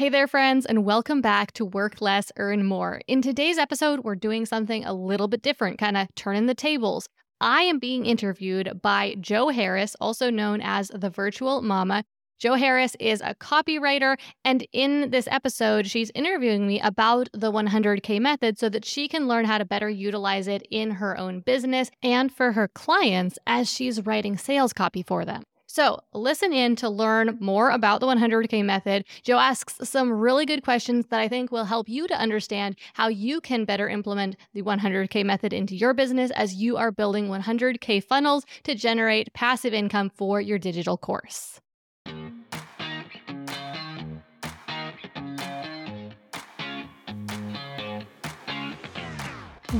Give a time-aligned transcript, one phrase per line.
[0.00, 3.02] Hey there, friends, and welcome back to Work Less, Earn More.
[3.06, 7.06] In today's episode, we're doing something a little bit different, kind of turning the tables.
[7.38, 12.04] I am being interviewed by Jo Harris, also known as the Virtual Mama.
[12.38, 18.18] Jo Harris is a copywriter, and in this episode, she's interviewing me about the 100K
[18.22, 21.90] method so that she can learn how to better utilize it in her own business
[22.02, 25.42] and for her clients as she's writing sales copy for them.
[25.72, 29.04] So, listen in to learn more about the 100K method.
[29.22, 33.06] Jo asks some really good questions that I think will help you to understand how
[33.06, 38.02] you can better implement the 100K method into your business as you are building 100K
[38.02, 41.60] funnels to generate passive income for your digital course.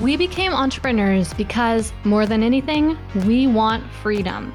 [0.01, 2.97] We became entrepreneurs because, more than anything,
[3.27, 4.55] we want freedom.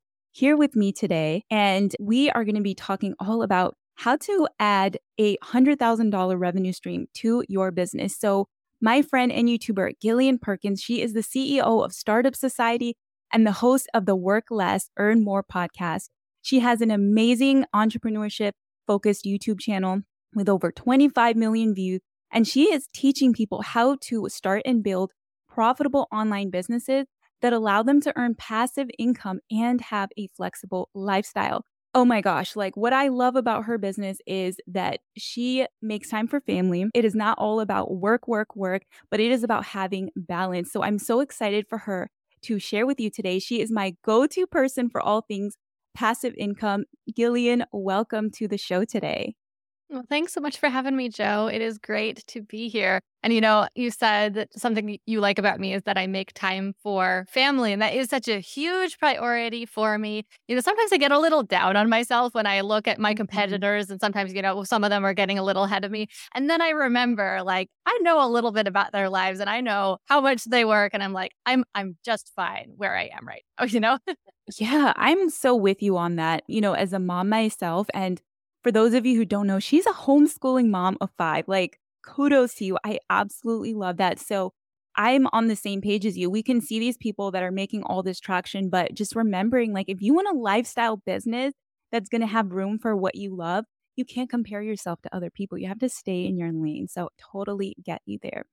[0.31, 1.43] here with me today.
[1.49, 6.73] And we are going to be talking all about how to add a $100,000 revenue
[6.73, 8.17] stream to your business.
[8.17, 8.47] So,
[8.83, 12.95] my friend and YouTuber, Gillian Perkins, she is the CEO of Startup Society
[13.31, 16.09] and the host of the Work Less, Earn More podcast.
[16.41, 18.53] She has an amazing entrepreneurship
[18.87, 20.01] focused YouTube channel
[20.33, 22.01] with over 25 million views.
[22.31, 25.11] And she is teaching people how to start and build
[25.47, 27.05] profitable online businesses
[27.41, 31.65] that allow them to earn passive income and have a flexible lifestyle.
[31.93, 36.25] Oh my gosh, like what I love about her business is that she makes time
[36.27, 36.85] for family.
[36.93, 40.71] It is not all about work, work, work, but it is about having balance.
[40.71, 42.09] So I'm so excited for her
[42.43, 43.39] to share with you today.
[43.39, 45.55] She is my go to person for all things
[45.93, 46.85] passive income.
[47.13, 49.35] Gillian, welcome to the show today.
[49.91, 51.47] Well, thanks so much for having me, Jo.
[51.47, 53.01] It is great to be here.
[53.23, 56.31] And you know, you said that something you like about me is that I make
[56.33, 57.73] time for family.
[57.73, 60.23] And that is such a huge priority for me.
[60.47, 63.11] You know, sometimes I get a little down on myself when I look at my
[63.11, 63.17] mm-hmm.
[63.17, 66.07] competitors, and sometimes, you know, some of them are getting a little ahead of me.
[66.33, 69.59] And then I remember, like, I know a little bit about their lives and I
[69.59, 70.93] know how much they work.
[70.93, 73.99] And I'm like, I'm I'm just fine where I am right now, you know?
[74.57, 76.43] yeah, I'm so with you on that.
[76.47, 78.21] You know, as a mom myself and
[78.63, 81.47] for those of you who don't know, she's a homeschooling mom of five.
[81.47, 82.77] Like, kudos to you.
[82.83, 84.19] I absolutely love that.
[84.19, 84.53] So,
[84.95, 86.29] I'm on the same page as you.
[86.29, 89.87] We can see these people that are making all this traction, but just remembering like,
[89.87, 91.53] if you want a lifestyle business
[91.93, 93.63] that's going to have room for what you love,
[93.95, 95.57] you can't compare yourself to other people.
[95.57, 96.87] You have to stay in your lane.
[96.87, 98.43] So, totally get you there.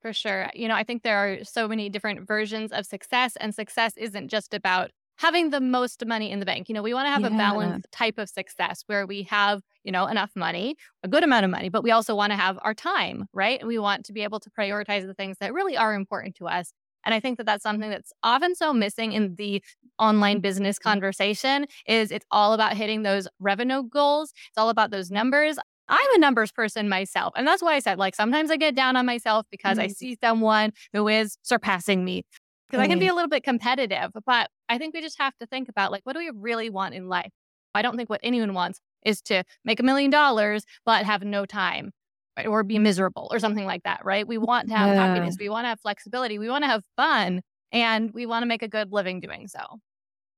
[0.00, 0.50] For sure.
[0.54, 4.28] You know, I think there are so many different versions of success, and success isn't
[4.28, 6.68] just about having the most money in the bank.
[6.68, 7.28] You know, we want to have yeah.
[7.28, 11.44] a balanced type of success where we have, you know, enough money, a good amount
[11.44, 13.60] of money, but we also want to have our time, right?
[13.60, 16.46] And we want to be able to prioritize the things that really are important to
[16.46, 16.72] us.
[17.04, 19.62] And I think that that's something that's often so missing in the
[19.98, 20.88] online business mm-hmm.
[20.88, 24.32] conversation is it's all about hitting those revenue goals.
[24.48, 25.58] It's all about those numbers.
[25.86, 27.34] I'm a numbers person myself.
[27.36, 29.84] And that's why I said, like, sometimes I get down on myself because mm-hmm.
[29.84, 32.24] I see someone who is surpassing me
[32.68, 33.12] because I can be mm-hmm.
[33.12, 36.14] a little bit competitive, but I think we just have to think about like, what
[36.14, 37.30] do we really want in life?
[37.74, 41.44] I don't think what anyone wants is to make a million dollars, but have no
[41.44, 41.90] time
[42.36, 42.46] right?
[42.46, 44.26] or be miserable or something like that, right?
[44.26, 45.06] We want to have yeah.
[45.06, 45.36] happiness.
[45.38, 46.38] We want to have flexibility.
[46.38, 47.42] We want to have fun
[47.72, 49.60] and we want to make a good living doing so.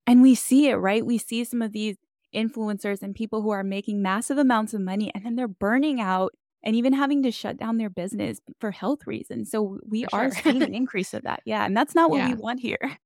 [0.06, 1.04] And we see it, right?
[1.04, 1.96] We see some of these
[2.34, 6.32] influencers and people who are making massive amounts of money and then they're burning out
[6.66, 9.52] and even having to shut down their business for health reasons.
[9.52, 10.42] So we for are sure.
[10.42, 11.40] seeing an increase of that.
[11.46, 11.64] Yeah.
[11.64, 12.28] And that's not what yeah.
[12.28, 12.98] we want here.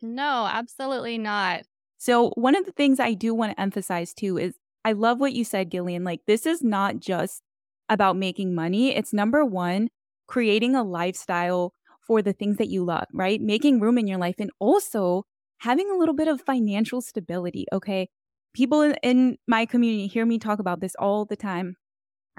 [0.00, 1.62] No, absolutely not.
[1.98, 5.34] So, one of the things I do want to emphasize too is I love what
[5.34, 6.02] you said, Gillian.
[6.02, 7.42] Like, this is not just
[7.88, 8.96] about making money.
[8.96, 9.88] It's number one,
[10.26, 11.72] creating a lifestyle
[12.04, 13.40] for the things that you love, right?
[13.40, 15.22] Making room in your life and also
[15.58, 17.66] having a little bit of financial stability.
[17.72, 18.08] Okay.
[18.52, 21.76] People in, in my community hear me talk about this all the time.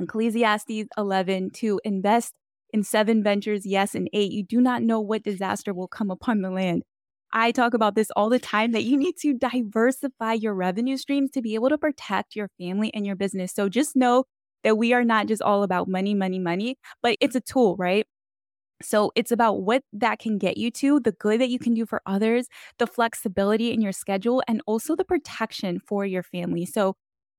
[0.01, 2.33] Ecclesiastes 11 to invest
[2.71, 4.31] in seven ventures, yes, and eight.
[4.31, 6.83] You do not know what disaster will come upon the land.
[7.31, 11.31] I talk about this all the time that you need to diversify your revenue streams
[11.31, 13.53] to be able to protect your family and your business.
[13.53, 14.25] So just know
[14.63, 18.05] that we are not just all about money, money, money, but it's a tool, right?
[18.81, 21.85] So it's about what that can get you to, the good that you can do
[21.85, 22.47] for others,
[22.79, 26.65] the flexibility in your schedule, and also the protection for your family.
[26.65, 26.95] So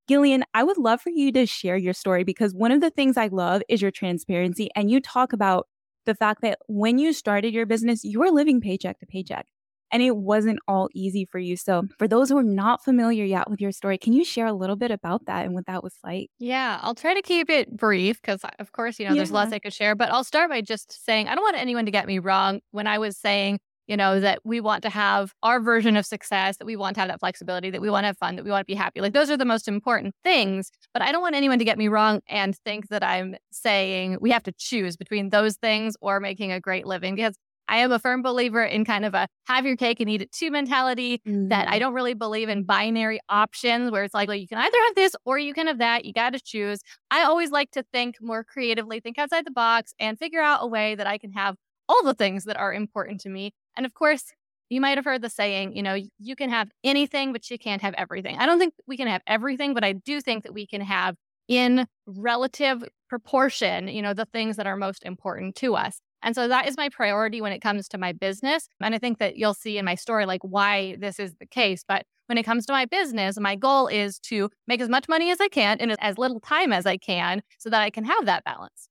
[0.08, 3.16] Gillian, I would love for you to share your story because one of the things
[3.16, 4.68] I love is your transparency.
[4.76, 5.66] And you talk about
[6.04, 9.46] the fact that when you started your business, you were living paycheck to paycheck
[9.90, 11.56] and it wasn't all easy for you.
[11.56, 14.52] So, for those who are not familiar yet with your story, can you share a
[14.52, 16.30] little bit about that and what that was like?
[16.38, 19.18] Yeah, I'll try to keep it brief because, uh, of course, you know, yeah.
[19.18, 21.84] there's lots I could share, but I'll start by just saying I don't want anyone
[21.84, 25.32] to get me wrong when I was saying you know, that we want to have
[25.42, 28.08] our version of success, that we want to have that flexibility, that we want to
[28.08, 29.00] have fun, that we want to be happy.
[29.00, 30.70] Like those are the most important things.
[30.92, 34.30] But I don't want anyone to get me wrong and think that I'm saying we
[34.30, 37.34] have to choose between those things or making a great living because
[37.68, 40.32] I am a firm believer in kind of a have your cake and eat it
[40.32, 41.48] too mentality mm-hmm.
[41.48, 41.80] that I mm-hmm.
[41.80, 45.16] don't really believe in binary options where it's like, well, you can either have this
[45.24, 46.04] or you can have that.
[46.04, 46.80] You got to choose.
[47.10, 50.66] I always like to think more creatively, think outside the box and figure out a
[50.66, 51.56] way that I can have
[51.88, 54.24] all the things that are important to me and of course,
[54.70, 57.82] you might have heard the saying, you know, you can have anything, but you can't
[57.82, 58.38] have everything.
[58.38, 61.16] I don't think we can have everything, but I do think that we can have
[61.48, 66.00] in relative proportion, you know, the things that are most important to us.
[66.22, 68.66] And so that is my priority when it comes to my business.
[68.80, 71.84] And I think that you'll see in my story, like why this is the case.
[71.86, 75.30] But when it comes to my business, my goal is to make as much money
[75.30, 78.24] as I can in as little time as I can so that I can have
[78.24, 78.88] that balance.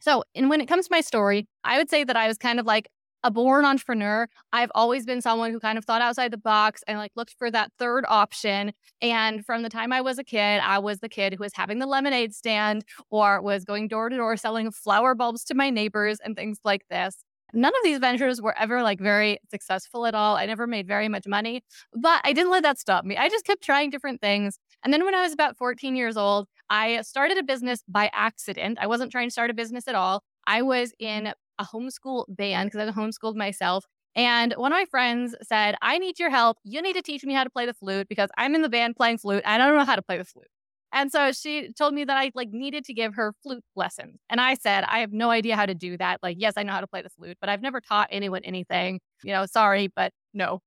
[0.00, 2.60] So, and when it comes to my story, I would say that I was kind
[2.60, 2.88] of like
[3.26, 4.28] a born entrepreneur.
[4.52, 7.50] I've always been someone who kind of thought outside the box and like looked for
[7.50, 8.72] that third option.
[9.02, 11.80] And from the time I was a kid, I was the kid who was having
[11.80, 16.18] the lemonade stand or was going door to door selling flower bulbs to my neighbors
[16.24, 17.24] and things like this.
[17.52, 20.36] None of these ventures were ever like very successful at all.
[20.36, 23.16] I never made very much money, but I didn't let that stop me.
[23.16, 24.58] I just kept trying different things.
[24.84, 28.78] And then when I was about 14 years old, I started a business by accident.
[28.80, 30.22] I wasn't trying to start a business at all.
[30.46, 33.84] I was in a homeschool band because I homeschooled myself.
[34.14, 36.56] And one of my friends said, I need your help.
[36.64, 38.96] You need to teach me how to play the flute because I'm in the band
[38.96, 39.42] playing flute.
[39.44, 40.48] and I don't know how to play the flute.
[40.92, 44.18] And so she told me that I like needed to give her flute lessons.
[44.30, 46.20] And I said, I have no idea how to do that.
[46.22, 49.00] Like, yes, I know how to play the flute, but I've never taught anyone anything.
[49.22, 50.60] You know, sorry, but no.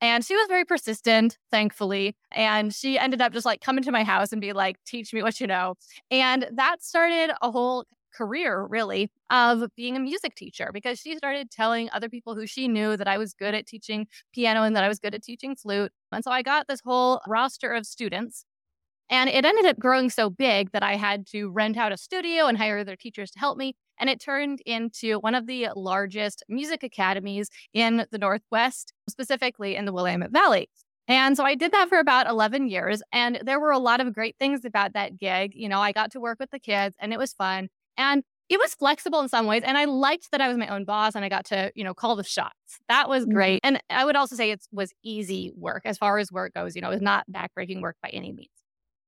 [0.00, 2.16] And she was very persistent, thankfully.
[2.32, 5.22] And she ended up just like coming to my house and be like, teach me
[5.22, 5.74] what you know.
[6.10, 7.84] And that started a whole
[8.16, 12.68] career, really, of being a music teacher because she started telling other people who she
[12.68, 15.56] knew that I was good at teaching piano and that I was good at teaching
[15.56, 15.92] flute.
[16.12, 18.44] And so I got this whole roster of students.
[19.08, 22.46] And it ended up growing so big that I had to rent out a studio
[22.46, 23.74] and hire other teachers to help me.
[24.00, 29.84] And it turned into one of the largest music academies in the Northwest, specifically in
[29.84, 30.68] the Willamette Valley.
[31.08, 33.00] And so I did that for about 11 years.
[33.12, 35.52] And there were a lot of great things about that gig.
[35.54, 37.68] You know, I got to work with the kids and it was fun.
[37.96, 39.62] And it was flexible in some ways.
[39.64, 41.94] And I liked that I was my own boss and I got to, you know,
[41.94, 42.78] call the shots.
[42.88, 43.32] That was mm-hmm.
[43.32, 43.60] great.
[43.64, 46.76] And I would also say it was easy work as far as work goes.
[46.76, 48.50] You know, it was not backbreaking work by any means.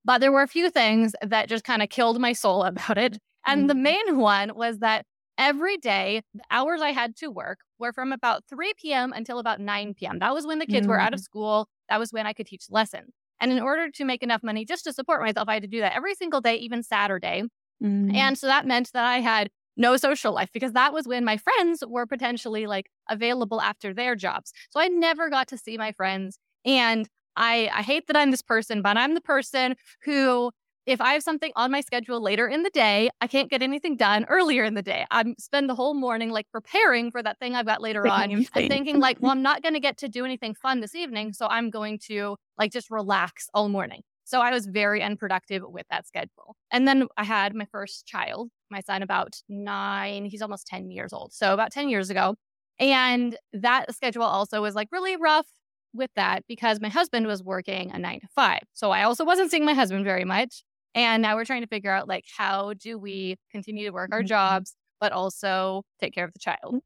[0.04, 3.18] But there were a few things that just kind of killed my soul about it.
[3.46, 3.66] And mm-hmm.
[3.68, 5.04] the main one was that
[5.36, 9.12] every day, the hours I had to work were from about 3 p.m.
[9.12, 10.18] until about 9 p.m.
[10.18, 10.90] That was when the kids mm-hmm.
[10.90, 11.24] were out of mm-hmm.
[11.24, 11.68] school.
[11.88, 13.12] That was when I could teach lessons.
[13.40, 15.80] And in order to make enough money just to support myself, I had to do
[15.80, 17.44] that every single day, even Saturday.
[17.82, 18.14] Mm-hmm.
[18.14, 21.36] And so that meant that I had no social life because that was when my
[21.36, 24.52] friends were potentially like available after their jobs.
[24.70, 26.38] So I never got to see my friends.
[26.64, 30.50] And I, I hate that I'm this person, but I'm the person who,
[30.86, 33.96] if I have something on my schedule later in the day, I can't get anything
[33.96, 35.06] done earlier in the day.
[35.10, 38.48] I spend the whole morning like preparing for that thing I've got later on and
[38.48, 41.32] thinking like, well, I'm not going to get to do anything fun this evening.
[41.32, 44.02] So I'm going to like just relax all morning.
[44.28, 46.54] So I was very unproductive with that schedule.
[46.70, 51.14] And then I had my first child, my son, about nine, he's almost 10 years
[51.14, 51.32] old.
[51.32, 52.34] So about 10 years ago.
[52.78, 55.46] And that schedule also was like really rough
[55.94, 58.60] with that because my husband was working a nine to five.
[58.74, 60.62] So I also wasn't seeing my husband very much.
[60.94, 64.18] And now we're trying to figure out like how do we continue to work our
[64.18, 64.26] mm-hmm.
[64.26, 66.80] jobs, but also take care of the child.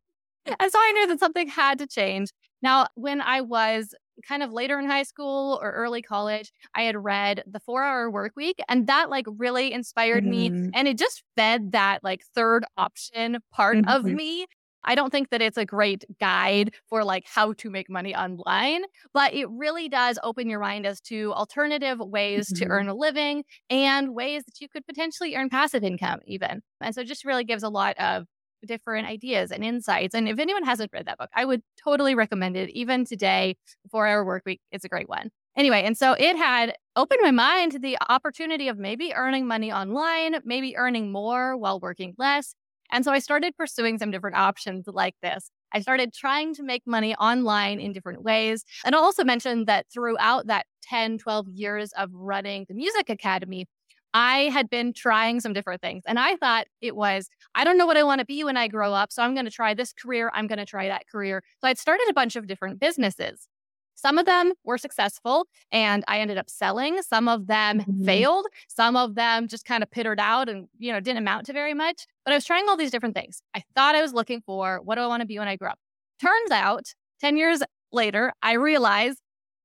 [0.46, 2.30] And so I knew that something had to change.
[2.62, 6.96] Now, when I was kind of later in high school or early college, I had
[6.96, 10.64] read The 4-Hour Work Week and that like really inspired mm-hmm.
[10.64, 13.88] me and it just fed that like third option part mm-hmm.
[13.88, 14.46] of me.
[14.84, 18.82] I don't think that it's a great guide for like how to make money online,
[19.14, 22.64] but it really does open your mind as to alternative ways mm-hmm.
[22.64, 26.62] to earn a living and ways that you could potentially earn passive income even.
[26.80, 28.26] And so it just really gives a lot of
[28.66, 30.14] different ideas and insights.
[30.14, 32.70] And if anyone hasn't read that book, I would totally recommend it.
[32.70, 33.56] Even today,
[33.90, 35.30] Four Hour Work Week, it's a great one.
[35.56, 39.70] Anyway, and so it had opened my mind to the opportunity of maybe earning money
[39.70, 42.54] online, maybe earning more while working less.
[42.90, 45.50] And so I started pursuing some different options like this.
[45.72, 48.64] I started trying to make money online in different ways.
[48.84, 53.66] And I'll also mention that throughout that 10, 12 years of running the Music Academy,
[54.14, 56.02] I had been trying some different things.
[56.06, 58.68] And I thought it was, I don't know what I want to be when I
[58.68, 59.12] grow up.
[59.12, 60.30] So I'm going to try this career.
[60.34, 61.42] I'm going to try that career.
[61.60, 63.48] So I'd started a bunch of different businesses.
[63.94, 67.00] Some of them were successful and I ended up selling.
[67.02, 68.04] Some of them mm-hmm.
[68.04, 68.46] failed.
[68.68, 71.74] Some of them just kind of pittered out and, you know, didn't amount to very
[71.74, 72.06] much.
[72.24, 73.42] But I was trying all these different things.
[73.54, 75.70] I thought I was looking for what do I want to be when I grow
[75.70, 75.78] up?
[76.20, 79.18] Turns out 10 years later, I realized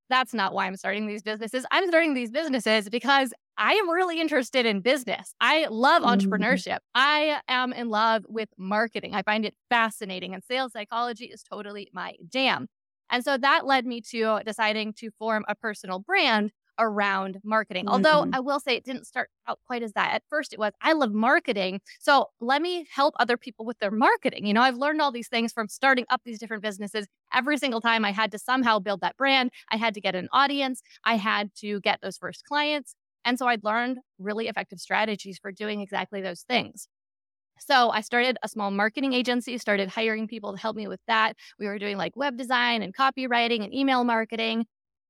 [0.10, 1.66] that's not why I'm starting these businesses.
[1.72, 5.33] I'm starting these businesses because I am really interested in business.
[5.41, 6.11] I love mm-hmm.
[6.11, 6.79] entrepreneurship.
[6.93, 9.15] I am in love with marketing.
[9.15, 12.67] I find it fascinating, and sales psychology is totally my jam.
[13.09, 17.85] And so that led me to deciding to form a personal brand around marketing.
[17.85, 18.05] Mm-hmm.
[18.05, 20.13] Although I will say it didn't start out quite as that.
[20.13, 21.81] At first, it was, I love marketing.
[21.99, 24.45] So let me help other people with their marketing.
[24.45, 27.07] You know, I've learned all these things from starting up these different businesses.
[27.33, 30.27] Every single time I had to somehow build that brand, I had to get an
[30.31, 32.95] audience, I had to get those first clients.
[33.27, 36.88] And so I'd learned really effective strategies for doing exactly those things.
[37.60, 41.34] So I started a small marketing agency, started hiring people to help me with that.
[41.60, 44.65] We were doing like web design and copywriting and email marketing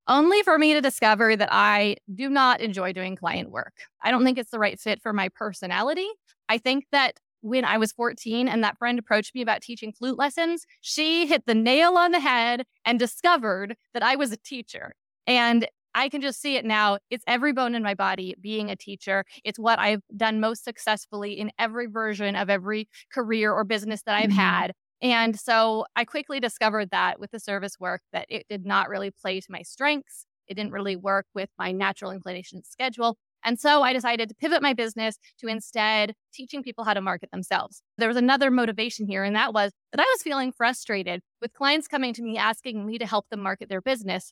[0.07, 3.74] only for me to discover that I do not enjoy doing client work.
[4.01, 6.07] I don't think it's the right fit for my personality.
[6.50, 10.17] I think that when I was 14 and that friend approached me about teaching flute
[10.17, 14.95] lessons, she hit the nail on the head and discovered that I was a teacher.
[15.27, 16.99] And I can just see it now.
[17.09, 19.25] It's every bone in my body being a teacher.
[19.43, 24.15] It's what I've done most successfully in every version of every career or business that
[24.15, 24.37] I've mm-hmm.
[24.37, 24.73] had.
[25.01, 29.09] And so I quickly discovered that with the service work that it did not really
[29.09, 30.27] play to my strengths.
[30.47, 33.17] It didn't really work with my natural inclination schedule.
[33.43, 37.31] And so I decided to pivot my business to instead teaching people how to market
[37.31, 37.81] themselves.
[37.97, 41.87] There was another motivation here, and that was that I was feeling frustrated with clients
[41.87, 44.31] coming to me asking me to help them market their business.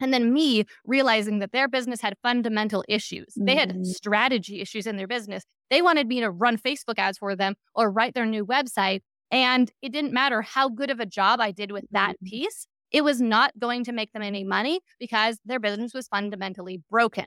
[0.00, 3.26] And then me realizing that their business had fundamental issues.
[3.30, 3.44] Mm-hmm.
[3.44, 3.84] They had mm-hmm.
[3.84, 5.44] strategy issues in their business.
[5.70, 9.00] They wanted me to run Facebook ads for them or write their new website.
[9.30, 12.26] And it didn't matter how good of a job I did with that mm-hmm.
[12.26, 16.80] piece, it was not going to make them any money because their business was fundamentally
[16.90, 17.26] broken.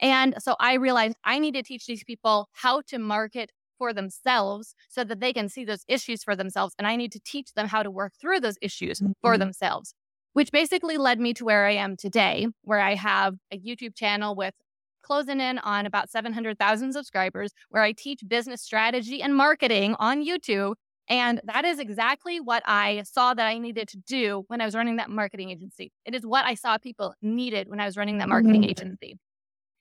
[0.00, 4.74] And so I realized I need to teach these people how to market for themselves
[4.88, 6.74] so that they can see those issues for themselves.
[6.78, 9.12] And I need to teach them how to work through those issues mm-hmm.
[9.20, 9.94] for themselves,
[10.34, 14.36] which basically led me to where I am today, where I have a YouTube channel
[14.36, 14.54] with
[15.02, 20.74] closing in on about 700,000 subscribers, where I teach business strategy and marketing on YouTube
[21.08, 24.74] and that is exactly what I saw that I needed to do when I was
[24.74, 25.92] running that marketing agency.
[26.06, 28.70] It is what I saw people needed when I was running that marketing mm-hmm.
[28.70, 29.18] agency.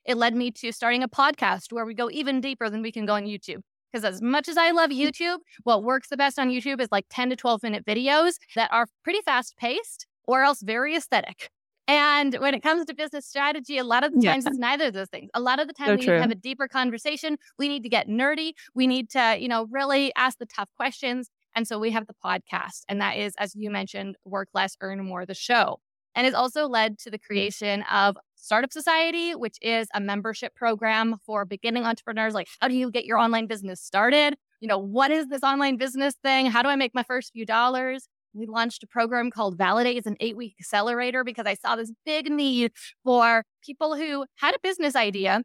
[0.06, 3.06] It led me to starting a podcast where we go even deeper than we can
[3.06, 3.62] go on YouTube.
[3.92, 7.06] Because as much as I love YouTube, what works the best on YouTube is like
[7.10, 11.50] 10 to 12 minute videos that are pretty fast paced or else very aesthetic.
[11.88, 14.52] And when it comes to business strategy, a lot of the times yeah.
[14.52, 15.30] it's neither of those things.
[15.34, 16.14] A lot of the time so we true.
[16.14, 17.38] need to have a deeper conversation.
[17.60, 18.54] We need to get nerdy.
[18.74, 21.30] We need to, you know, really ask the tough questions.
[21.56, 22.84] And so we have the podcast.
[22.88, 25.80] And that is, as you mentioned, Work Less, Earn More, the show.
[26.16, 27.24] And it's also led to the mm.
[27.24, 32.34] creation of Startup Society, which is a membership program for beginning entrepreneurs.
[32.34, 34.36] Like, how do you get your online business started?
[34.60, 36.46] You know, what is this online business thing?
[36.46, 38.08] How do I make my first few dollars?
[38.34, 39.98] We launched a program called Validate.
[39.98, 42.72] It's an eight week accelerator because I saw this big need
[43.04, 45.44] for people who had a business idea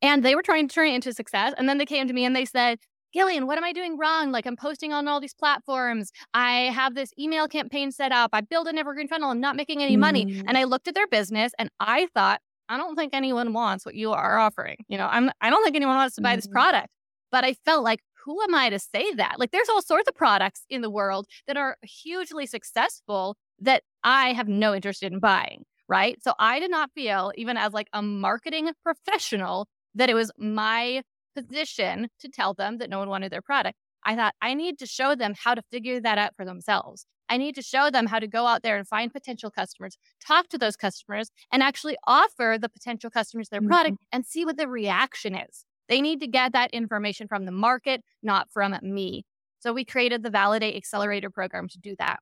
[0.00, 1.54] and they were trying to turn it into success.
[1.56, 2.78] And then they came to me and they said,
[3.12, 4.32] Gillian, what am I doing wrong?
[4.32, 6.10] Like, I'm posting on all these platforms.
[6.32, 8.30] I have this email campaign set up.
[8.32, 9.30] I build an evergreen funnel.
[9.30, 10.26] I'm not making any money.
[10.26, 10.44] Mm.
[10.48, 13.94] And I looked at their business and I thought, I don't think anyone wants what
[13.94, 14.78] you are offering.
[14.88, 16.36] You know, I'm, I don't think anyone wants to buy mm.
[16.36, 16.88] this product.
[17.30, 19.38] But I felt like who am I to say that?
[19.38, 24.32] Like, there's all sorts of products in the world that are hugely successful that I
[24.32, 25.64] have no interest in buying.
[25.88, 26.22] Right.
[26.22, 31.02] So I did not feel, even as like a marketing professional, that it was my
[31.36, 33.76] position to tell them that no one wanted their product.
[34.04, 37.06] I thought I need to show them how to figure that out for themselves.
[37.28, 40.48] I need to show them how to go out there and find potential customers, talk
[40.48, 44.16] to those customers, and actually offer the potential customers their product mm-hmm.
[44.16, 45.64] and see what the reaction is.
[45.88, 49.24] They need to get that information from the market, not from me.
[49.60, 52.20] So we created the Validate Accelerator program to do that.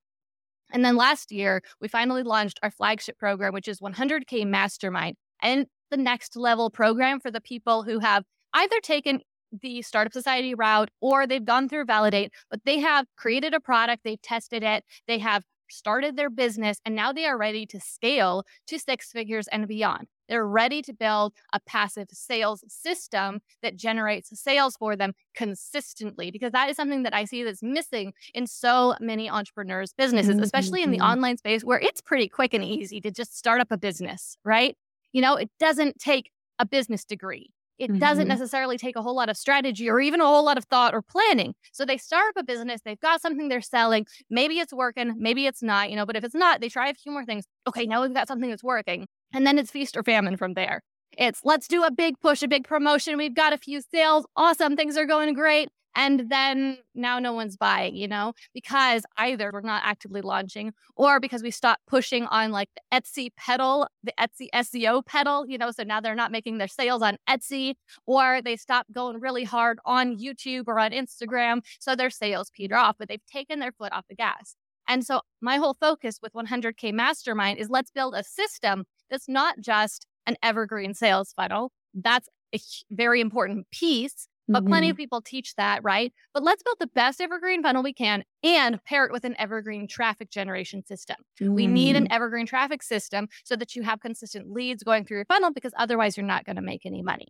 [0.72, 5.66] And then last year, we finally launched our flagship program, which is 100K Mastermind and
[5.90, 9.20] the next level program for the people who have either taken
[9.62, 14.04] the Startup Society route or they've gone through Validate, but they have created a product,
[14.04, 18.44] they've tested it, they have started their business, and now they are ready to scale
[18.66, 20.06] to six figures and beyond.
[20.30, 26.52] They're ready to build a passive sales system that generates sales for them consistently because
[26.52, 30.44] that is something that I see that's missing in so many entrepreneurs' businesses, mm-hmm.
[30.44, 31.12] especially in the mm-hmm.
[31.12, 34.76] online space where it's pretty quick and easy to just start up a business, right?
[35.12, 37.99] You know, it doesn't take a business degree it mm-hmm.
[37.99, 40.94] doesn't necessarily take a whole lot of strategy or even a whole lot of thought
[40.94, 41.54] or planning.
[41.72, 44.06] So they start up a business, they've got something they're selling.
[44.28, 46.94] Maybe it's working, maybe it's not, you know, but if it's not, they try a
[46.94, 47.46] few more things.
[47.66, 49.06] Okay, now we've got something that's working.
[49.32, 50.82] And then it's feast or famine from there.
[51.20, 53.18] It's let's do a big push, a big promotion.
[53.18, 54.24] We've got a few sales.
[54.36, 54.74] Awesome.
[54.74, 55.68] Things are going great.
[55.94, 61.20] And then now no one's buying, you know, because either we're not actively launching or
[61.20, 65.70] because we stopped pushing on like the Etsy pedal, the Etsy SEO pedal, you know,
[65.72, 67.74] so now they're not making their sales on Etsy
[68.06, 71.60] or they stopped going really hard on YouTube or on Instagram.
[71.80, 74.56] So their sales peter off, but they've taken their foot off the gas.
[74.88, 79.60] And so my whole focus with 100K Mastermind is let's build a system that's not
[79.60, 81.72] just an evergreen sales funnel.
[81.94, 82.58] That's a
[82.90, 84.92] very important piece but plenty mm-hmm.
[84.92, 86.12] of people teach that, right?
[86.34, 89.86] But let's build the best evergreen funnel we can and pair it with an evergreen
[89.86, 91.16] traffic generation system.
[91.40, 91.54] Mm.
[91.54, 92.14] We need an mm.
[92.14, 96.16] evergreen traffic system so that you have consistent leads going through your funnel because otherwise
[96.16, 97.28] you're not going to make any money.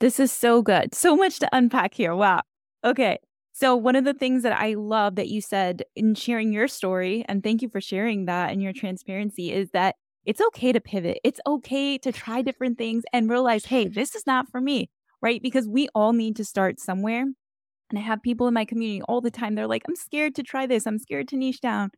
[0.00, 0.92] This is so good.
[0.92, 2.16] So much to unpack here.
[2.16, 2.42] Wow.
[2.84, 3.18] Okay.
[3.52, 7.24] So, one of the things that I love that you said in sharing your story,
[7.26, 11.18] and thank you for sharing that and your transparency, is that it's okay to pivot.
[11.24, 14.90] It's okay to try different things and realize, hey, this is not for me
[15.22, 15.42] right?
[15.42, 17.22] Because we all need to start somewhere.
[17.22, 19.54] And I have people in my community all the time.
[19.54, 20.86] They're like, I'm scared to try this.
[20.86, 21.90] I'm scared to niche down.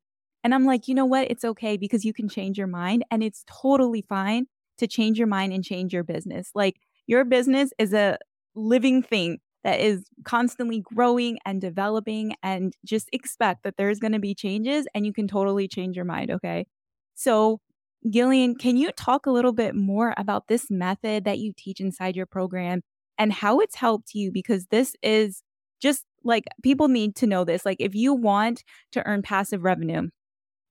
[0.45, 1.31] And I'm like, you know what?
[1.31, 4.47] It's okay because you can change your mind and it's totally fine
[4.79, 6.51] to change your mind and change your business.
[6.55, 8.19] Like your business is a
[8.55, 14.19] living thing that is constantly growing and developing and just expect that there's going to
[14.21, 16.31] be changes and you can totally change your mind.
[16.31, 16.67] Okay.
[17.15, 17.61] So,
[18.09, 22.17] Gillian, can you talk a little bit more about this method that you teach inside
[22.17, 22.83] your program
[23.19, 25.43] and how it's helped you because this is
[25.81, 27.65] just like people need to know this.
[27.65, 30.09] Like, if you want to earn passive revenue,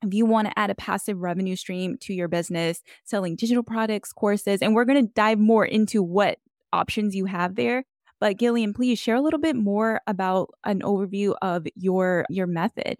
[0.03, 4.13] if you want to add a passive revenue stream to your business, selling digital products,
[4.13, 6.37] courses, and we're going to dive more into what
[6.71, 7.83] options you have there.
[8.19, 12.97] But Gillian, please share a little bit more about an overview of your your method.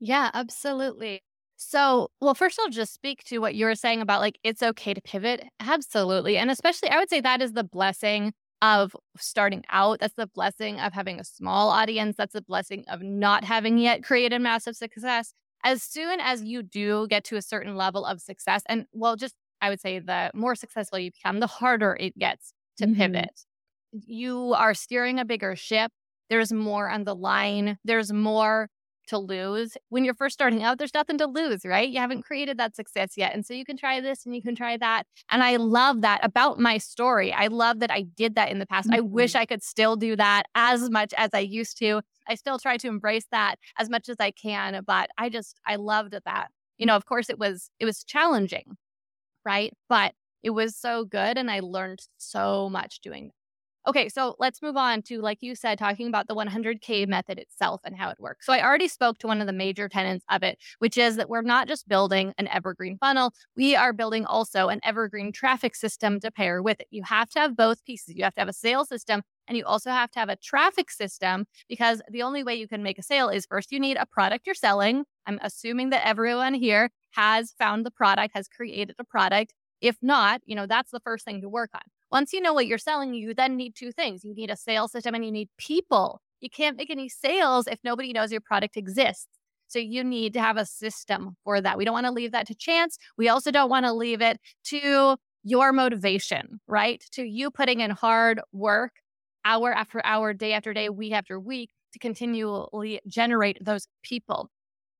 [0.00, 1.22] Yeah, absolutely.
[1.68, 4.94] So, well, first I'll just speak to what you were saying about like it's okay
[4.94, 5.44] to pivot.
[5.60, 6.36] Absolutely.
[6.36, 10.00] And especially I would say that is the blessing of starting out.
[10.00, 12.16] That's the blessing of having a small audience.
[12.16, 15.34] That's the blessing of not having yet created massive success.
[15.64, 19.34] As soon as you do get to a certain level of success, and well, just
[19.60, 22.94] I would say the more successful you become, the harder it gets to mm-hmm.
[22.94, 23.40] pivot.
[23.92, 25.92] You are steering a bigger ship.
[26.28, 27.78] There's more on the line.
[27.84, 28.68] There's more
[29.08, 29.76] to lose.
[29.88, 31.88] When you're first starting out, there's nothing to lose, right?
[31.88, 33.34] You haven't created that success yet.
[33.34, 35.04] And so you can try this and you can try that.
[35.30, 37.32] And I love that about my story.
[37.32, 38.88] I love that I did that in the past.
[38.88, 38.96] Mm-hmm.
[38.96, 39.42] I wish mm-hmm.
[39.42, 42.00] I could still do that as much as I used to.
[42.28, 45.76] I still try to embrace that as much as I can, but I just I
[45.76, 46.48] loved that.
[46.78, 48.76] You know, of course it was it was challenging,
[49.44, 49.72] right?
[49.88, 53.30] But it was so good and I learned so much doing
[53.84, 57.80] Okay, so let's move on to, like you said, talking about the 100K method itself
[57.84, 58.46] and how it works.
[58.46, 61.28] So I already spoke to one of the major tenets of it, which is that
[61.28, 66.20] we're not just building an evergreen funnel, we are building also an evergreen traffic system
[66.20, 66.86] to pair with it.
[66.90, 68.14] You have to have both pieces.
[68.14, 70.88] You have to have a sales system and you also have to have a traffic
[70.88, 74.06] system because the only way you can make a sale is first you need a
[74.06, 75.04] product you're selling.
[75.26, 79.54] I'm assuming that everyone here has found the product, has created a product.
[79.80, 81.82] If not, you know, that's the first thing to work on.
[82.12, 84.22] Once you know what you're selling, you then need two things.
[84.22, 86.20] You need a sales system and you need people.
[86.40, 89.28] You can't make any sales if nobody knows your product exists.
[89.68, 91.78] So you need to have a system for that.
[91.78, 92.98] We don't want to leave that to chance.
[93.16, 97.02] We also don't want to leave it to your motivation, right?
[97.12, 98.92] To you putting in hard work
[99.46, 104.50] hour after hour, day after day, week after week to continually generate those people.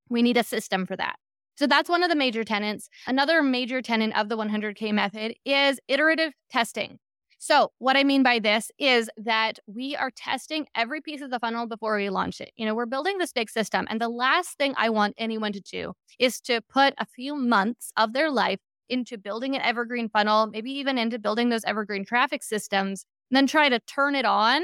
[0.08, 1.16] We need a system for that.
[1.56, 2.88] So that's one of the major tenants.
[3.06, 6.98] Another major tenant of the 100K method is iterative testing.
[7.44, 11.40] So, what I mean by this is that we are testing every piece of the
[11.40, 12.52] funnel before we launch it.
[12.54, 13.84] You know, we're building this big system.
[13.90, 17.90] And the last thing I want anyone to do is to put a few months
[17.96, 22.44] of their life into building an evergreen funnel, maybe even into building those evergreen traffic
[22.44, 24.62] systems, and then try to turn it on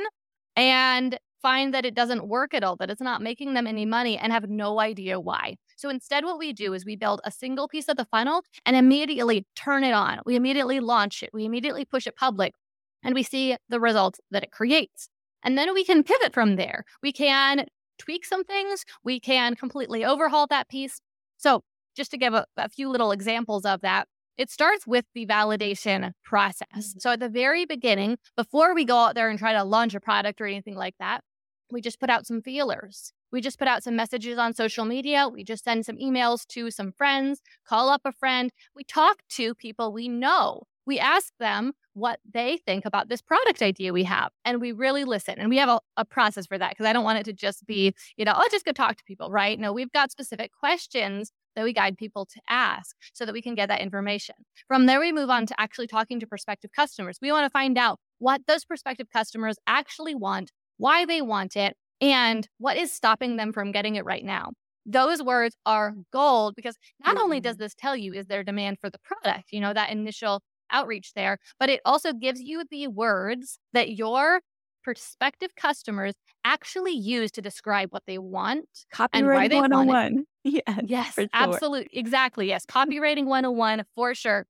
[0.54, 4.16] and find that it doesn't work at all, that it's not making them any money,
[4.16, 5.56] and have no idea why.
[5.76, 8.76] So instead, what we do is we build a single piece of the funnel and
[8.76, 10.20] immediately turn it on.
[10.24, 11.30] We immediately launch it.
[11.32, 12.54] We immediately push it public
[13.02, 15.08] and we see the results that it creates.
[15.42, 16.84] And then we can pivot from there.
[17.02, 17.66] We can
[17.98, 18.84] tweak some things.
[19.04, 21.00] We can completely overhaul that piece.
[21.36, 21.62] So
[21.96, 24.06] just to give a, a few little examples of that,
[24.38, 26.68] It starts with the validation process.
[26.72, 27.00] Mm-hmm.
[27.00, 30.00] So at the very beginning, before we go out there and try to launch a
[30.00, 31.22] product or anything like that,
[31.70, 33.12] we just put out some feelers.
[33.30, 35.28] We just put out some messages on social media.
[35.28, 38.50] We just send some emails to some friends, call up a friend.
[38.74, 40.62] We talk to people we know.
[40.88, 44.30] We ask them what they think about this product idea we have.
[44.46, 45.34] And we really listen.
[45.38, 47.66] And we have a, a process for that because I don't want it to just
[47.66, 49.60] be, you know, oh, just go talk to people, right?
[49.60, 53.54] No, we've got specific questions that we guide people to ask so that we can
[53.54, 54.36] get that information.
[54.66, 57.18] From there, we move on to actually talking to prospective customers.
[57.20, 61.76] We want to find out what those prospective customers actually want, why they want it,
[62.00, 64.52] and what is stopping them from getting it right now.
[64.86, 67.64] Those words are gold because not only does mm-hmm.
[67.64, 71.38] this tell you is there demand for the product, you know, that initial outreach there,
[71.58, 74.40] but it also gives you the words that your
[74.82, 79.86] prospective customers actually use to describe what they want Copywriting and why they 101.
[79.86, 80.24] Want it.
[80.66, 81.26] Yes, yes, sure.
[81.34, 81.90] absolutely.
[81.92, 82.48] Exactly.
[82.48, 82.64] Yes.
[82.64, 84.46] Copywriting 101 for sure.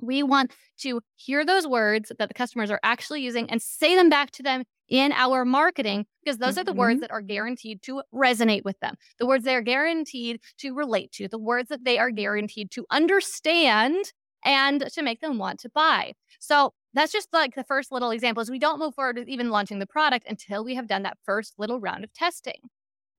[0.00, 4.08] We want to hear those words that the customers are actually using and say them
[4.08, 6.60] back to them in our marketing because those mm-hmm.
[6.60, 7.00] are the words mm-hmm.
[7.00, 11.26] that are guaranteed to resonate with them, the words they are guaranteed to relate to,
[11.28, 14.12] the words that they are guaranteed to understand
[14.44, 16.12] and to make them want to buy.
[16.38, 18.50] So that's just like the first little examples.
[18.50, 21.54] We don't move forward with even launching the product until we have done that first
[21.58, 22.68] little round of testing.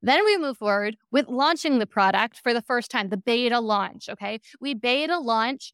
[0.01, 4.09] Then we move forward with launching the product for the first time, the beta launch.
[4.09, 4.41] Okay.
[4.59, 5.73] We beta launch.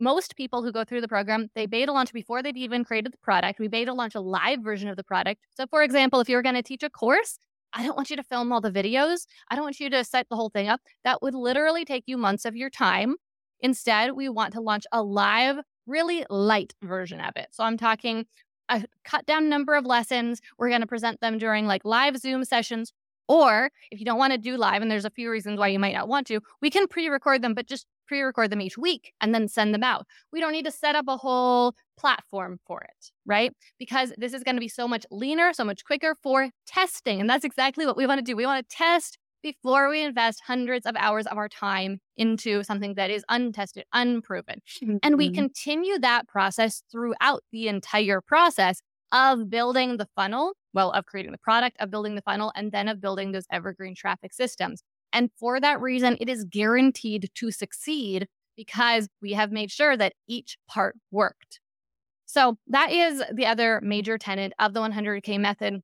[0.00, 3.18] Most people who go through the program, they beta launch before they've even created the
[3.18, 3.60] product.
[3.60, 5.42] We beta launch a live version of the product.
[5.56, 7.38] So, for example, if you're going to teach a course,
[7.72, 9.26] I don't want you to film all the videos.
[9.48, 10.80] I don't want you to set the whole thing up.
[11.04, 13.16] That would literally take you months of your time.
[13.62, 17.48] Instead, we want to launch a live, really light version of it.
[17.52, 18.26] So I'm talking
[18.68, 20.40] a cut down number of lessons.
[20.58, 22.92] We're going to present them during like live Zoom sessions.
[23.28, 25.78] Or if you don't want to do live, and there's a few reasons why you
[25.78, 28.76] might not want to, we can pre record them, but just pre record them each
[28.76, 30.06] week and then send them out.
[30.32, 33.52] We don't need to set up a whole platform for it, right?
[33.78, 37.20] Because this is going to be so much leaner, so much quicker for testing.
[37.20, 38.36] And that's exactly what we want to do.
[38.36, 42.94] We want to test before we invest hundreds of hours of our time into something
[42.94, 44.60] that is untested, unproven.
[44.82, 44.96] Mm-hmm.
[45.02, 45.34] And we mm-hmm.
[45.34, 48.80] continue that process throughout the entire process
[49.12, 52.88] of building the funnel, well, of creating the product, of building the funnel, and then
[52.88, 54.82] of building those evergreen traffic systems.
[55.12, 58.26] And for that reason, it is guaranteed to succeed
[58.56, 61.60] because we have made sure that each part worked.
[62.26, 65.82] So that is the other major tenet of the 100K method.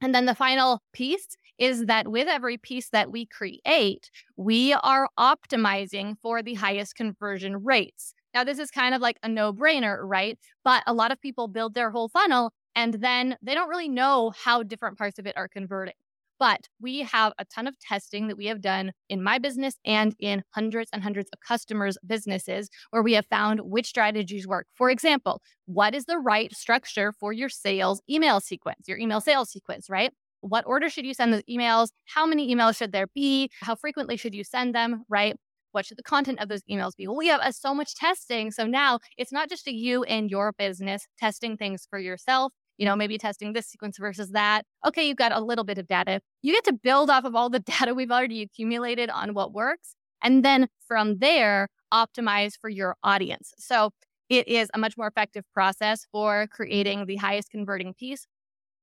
[0.00, 5.08] And then the final piece is that with every piece that we create, we are
[5.18, 8.14] optimizing for the highest conversion rates.
[8.34, 10.38] Now, this is kind of like a no brainer, right?
[10.64, 14.32] But a lot of people build their whole funnel and then they don't really know
[14.42, 15.94] how different parts of it are converting.
[16.38, 20.14] But we have a ton of testing that we have done in my business and
[20.18, 24.66] in hundreds and hundreds of customers' businesses where we have found which strategies work.
[24.74, 29.50] For example, what is the right structure for your sales email sequence, your email sales
[29.50, 30.12] sequence, right?
[30.40, 31.88] What order should you send the emails?
[32.06, 33.50] How many emails should there be?
[33.60, 35.36] How frequently should you send them, right?
[35.72, 37.06] What should the content of those emails be?
[37.06, 38.50] Well, we have uh, so much testing.
[38.50, 42.86] So now it's not just a you and your business testing things for yourself, you
[42.86, 44.64] know, maybe testing this sequence versus that.
[44.86, 46.20] Okay, you've got a little bit of data.
[46.42, 49.94] You get to build off of all the data we've already accumulated on what works.
[50.22, 53.52] And then from there, optimize for your audience.
[53.58, 53.90] So
[54.28, 58.26] it is a much more effective process for creating the highest converting piece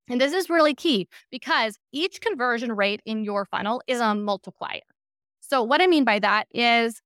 [0.10, 4.82] and this is really key because each conversion rate in your funnel is a multiplier.
[5.40, 7.02] So, what I mean by that is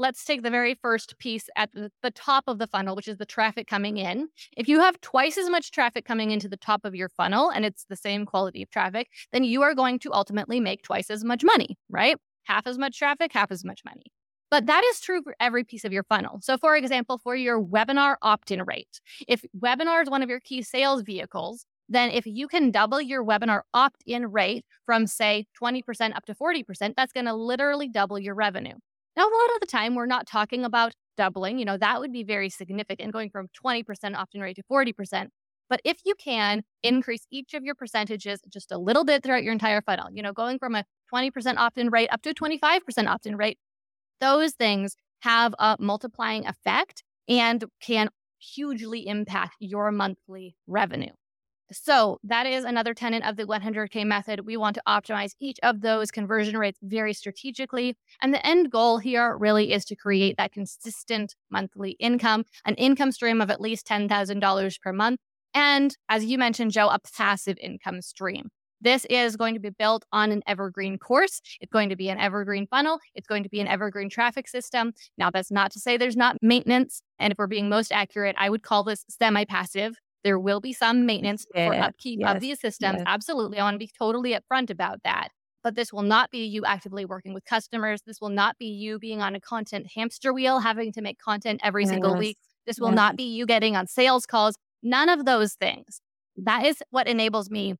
[0.00, 3.26] let's take the very first piece at the, top of the funnel, which is the
[3.26, 4.28] traffic coming in.
[4.56, 7.64] If you have twice as much traffic coming into the top of your funnel and
[7.64, 11.22] it's the same quality of traffic, then you are going to ultimately make twice as
[11.22, 12.16] much money, right?
[12.44, 14.04] Half as much traffic, half as much money.
[14.50, 16.40] But that is true for every piece of your funnel.
[16.42, 20.40] So, for example, for your webinar opt in rate, if webinar is one of your
[20.40, 25.46] key sales vehicles, then if you can double your webinar opt in rate from, say,
[25.60, 28.76] 20% up to 40%, that's going to literally double your revenue.
[29.16, 31.58] Now, a lot of the time, we're not talking about doubling.
[31.58, 35.26] You know, that would be very significant, going from 20% opt in rate to 40%.
[35.68, 39.52] But if you can increase each of your percentages just a little bit throughout your
[39.52, 43.06] entire funnel, you know, going from a 20% opt in rate up to a 25%
[43.06, 43.58] opt in rate,
[44.20, 51.12] those things have a multiplying effect and can hugely impact your monthly revenue.
[51.72, 54.46] So that is another tenet of the 100K method.
[54.46, 57.96] We want to optimize each of those conversion rates very strategically.
[58.20, 63.12] And the end goal here really is to create that consistent monthly income, an income
[63.12, 65.20] stream of at least $10,000 per month.
[65.54, 68.50] And as you mentioned, Jo, a passive income stream.
[68.82, 71.42] This is going to be built on an evergreen course.
[71.60, 72.98] It's going to be an evergreen funnel.
[73.14, 74.92] It's going to be an evergreen traffic system.
[75.18, 77.02] Now, that's not to say there's not maintenance.
[77.18, 79.96] And if we're being most accurate, I would call this semi passive.
[80.22, 81.68] There will be some maintenance yeah.
[81.68, 82.34] for upkeep yes.
[82.34, 82.98] of these systems.
[82.98, 83.04] Yes.
[83.06, 83.58] Absolutely.
[83.58, 85.28] I want to be totally upfront about that.
[85.62, 88.00] But this will not be you actively working with customers.
[88.06, 91.60] This will not be you being on a content hamster wheel, having to make content
[91.62, 91.90] every yes.
[91.90, 92.38] single week.
[92.66, 94.56] This will not be you getting on sales calls.
[94.82, 96.00] None of those things.
[96.36, 97.74] That is what enables me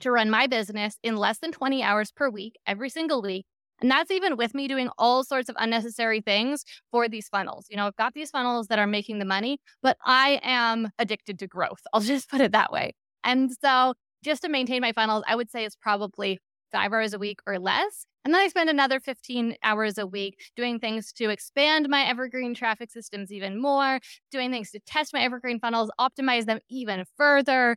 [0.00, 3.44] to run my business in less than 20 hours per week, every single week.
[3.80, 7.66] And that's even with me doing all sorts of unnecessary things for these funnels.
[7.70, 11.38] You know, I've got these funnels that are making the money, but I am addicted
[11.40, 11.80] to growth.
[11.92, 12.94] I'll just put it that way.
[13.24, 16.38] And so just to maintain my funnels, I would say it's probably
[16.72, 18.06] five hours a week or less.
[18.24, 22.52] And then I spend another 15 hours a week doing things to expand my evergreen
[22.54, 27.76] traffic systems even more, doing things to test my evergreen funnels, optimize them even further,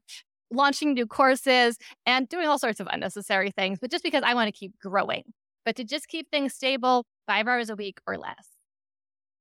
[0.51, 4.47] launching new courses, and doing all sorts of unnecessary things, but just because I want
[4.47, 5.23] to keep growing.
[5.65, 8.47] But to just keep things stable, five hours a week or less.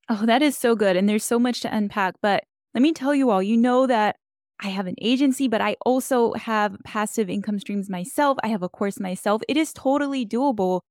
[0.09, 0.97] Oh, that is so good.
[0.97, 2.15] And there's so much to unpack.
[2.21, 4.17] But let me tell you all, you know that
[4.63, 8.37] I have an agency, but I also have passive income streams myself.
[8.43, 9.43] I have a course myself.
[9.49, 10.83] It is totally doable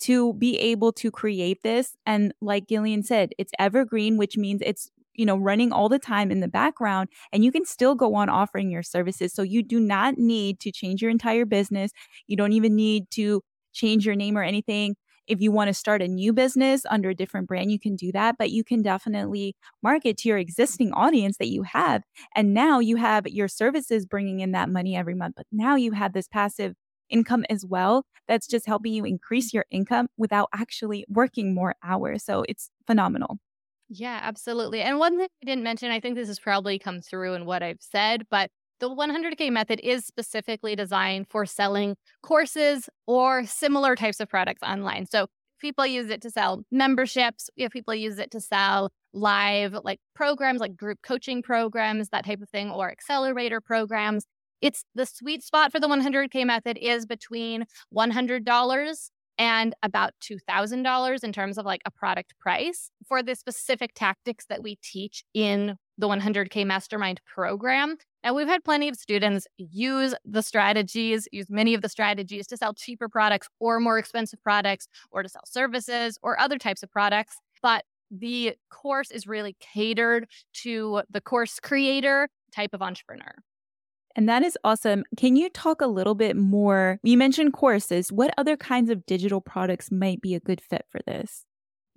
[0.00, 1.96] to be able to create this.
[2.06, 6.30] And like Gillian said, it's evergreen, which means it's you know running all the time
[6.30, 9.80] in the background and you can still go on offering your services so you do
[9.80, 11.90] not need to change your entire business
[12.28, 13.42] you don't even need to
[13.78, 14.96] change your name or anything
[15.28, 18.10] if you want to start a new business under a different brand, you can do
[18.12, 22.02] that, but you can definitely market to your existing audience that you have.
[22.34, 25.92] And now you have your services bringing in that money every month, but now you
[25.92, 26.74] have this passive
[27.10, 32.24] income as well that's just helping you increase your income without actually working more hours.
[32.24, 33.38] So it's phenomenal.
[33.90, 34.82] Yeah, absolutely.
[34.82, 37.62] And one thing I didn't mention, I think this has probably come through in what
[37.62, 44.20] I've said, but the 100K method is specifically designed for selling courses or similar types
[44.20, 45.06] of products online.
[45.06, 45.26] So
[45.60, 49.98] people use it to sell memberships, We have people use it to sell live like
[50.14, 54.24] programs like group coaching programs, that type of thing, or accelerator programs.
[54.60, 57.64] It's the sweet spot for the 100K method is between
[57.94, 64.46] $100 and about $2,000 in terms of like a product price for the specific tactics
[64.48, 67.96] that we teach in the 100K Mastermind program.
[68.24, 72.56] Now, we've had plenty of students use the strategies, use many of the strategies to
[72.56, 76.90] sell cheaper products or more expensive products or to sell services or other types of
[76.90, 77.36] products.
[77.62, 80.28] But the course is really catered
[80.62, 83.34] to the course creator type of entrepreneur.
[84.16, 85.04] And that is awesome.
[85.16, 86.98] Can you talk a little bit more?
[87.04, 88.10] You mentioned courses.
[88.10, 91.44] What other kinds of digital products might be a good fit for this?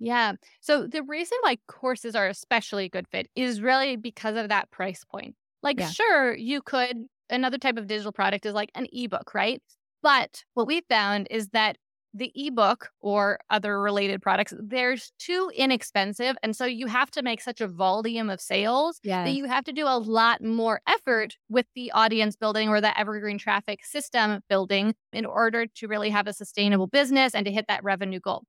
[0.02, 0.32] Yeah.
[0.60, 4.68] So the reason why courses are especially a good fit is really because of that
[4.72, 5.36] price point.
[5.62, 5.90] Like, yeah.
[5.90, 9.62] sure, you could, another type of digital product is like an ebook, right?
[10.02, 11.76] But what we found is that
[12.14, 16.36] the ebook or other related products, they're too inexpensive.
[16.42, 19.28] And so you have to make such a volume of sales yes.
[19.28, 22.98] that you have to do a lot more effort with the audience building or the
[22.98, 27.66] evergreen traffic system building in order to really have a sustainable business and to hit
[27.68, 28.42] that revenue goal.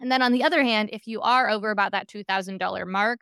[0.00, 3.20] And then on the other hand, if you are over about that $2,000 mark,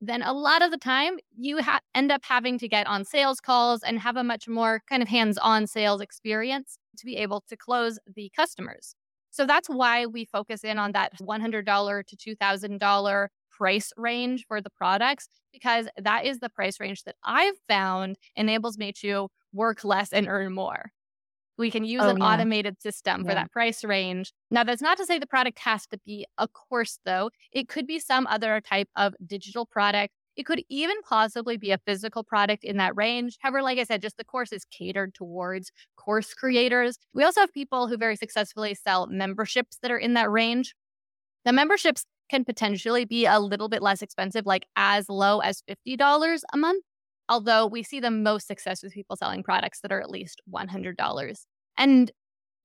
[0.00, 3.40] then a lot of the time you ha- end up having to get on sales
[3.40, 7.42] calls and have a much more kind of hands on sales experience to be able
[7.48, 8.94] to close the customers.
[9.30, 14.70] So that's why we focus in on that $100 to $2,000 price range for the
[14.70, 20.12] products, because that is the price range that I've found enables me to work less
[20.12, 20.92] and earn more.
[21.58, 22.24] We can use oh, an yeah.
[22.24, 23.28] automated system yeah.
[23.28, 24.32] for that price range.
[24.50, 27.30] Now, that's not to say the product has to be a course, though.
[27.52, 31.80] It could be some other type of digital product it could even possibly be a
[31.84, 33.36] physical product in that range.
[33.40, 36.96] However, like I said, just the course is catered towards course creators.
[37.12, 40.76] We also have people who very successfully sell memberships that are in that range.
[41.44, 46.40] The memberships can potentially be a little bit less expensive, like as low as $50
[46.52, 46.84] a month.
[47.28, 51.46] Although we see the most success with people selling products that are at least $100.
[51.76, 52.10] And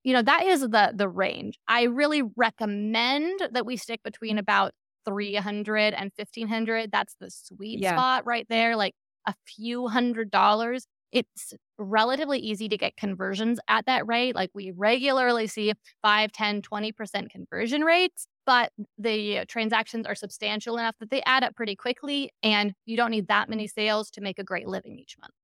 [0.04, 1.58] you know that is the the range.
[1.66, 4.72] I really recommend that we stick between about
[5.06, 7.92] 300 and 1500 that's the sweet yeah.
[7.92, 8.94] spot right there like
[9.26, 10.86] a few hundred dollars.
[11.12, 14.34] It's relatively easy to get conversions at that rate.
[14.34, 15.72] Like we regularly see
[16.02, 21.54] 5 10 20% conversion rates but the transactions are substantial enough that they add up
[21.54, 25.16] pretty quickly and you don't need that many sales to make a great living each
[25.20, 25.34] month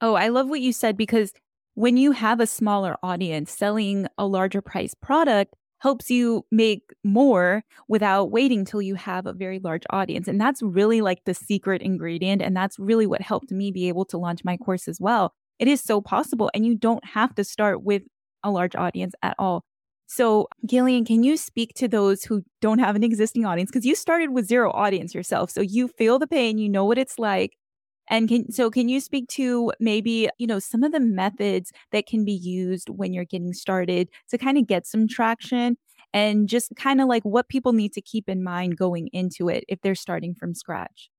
[0.00, 1.32] oh i love what you said because
[1.74, 7.62] when you have a smaller audience selling a larger price product helps you make more
[7.88, 10.26] without waiting till you have a very large audience.
[10.26, 12.40] And that's really like the secret ingredient.
[12.40, 15.34] And that's really what helped me be able to launch my course as well.
[15.58, 16.50] It is so possible.
[16.54, 18.02] And you don't have to start with
[18.42, 19.62] a large audience at all.
[20.06, 23.70] So, Gillian, can you speak to those who don't have an existing audience?
[23.70, 25.50] Because you started with zero audience yourself.
[25.50, 27.56] So you feel the pain, you know what it's like.
[28.08, 32.06] And can so can you speak to maybe, you know, some of the methods that
[32.06, 35.78] can be used when you're getting started to kind of get some traction
[36.12, 39.64] and just kind of like what people need to keep in mind going into it
[39.68, 41.10] if they're starting from scratch?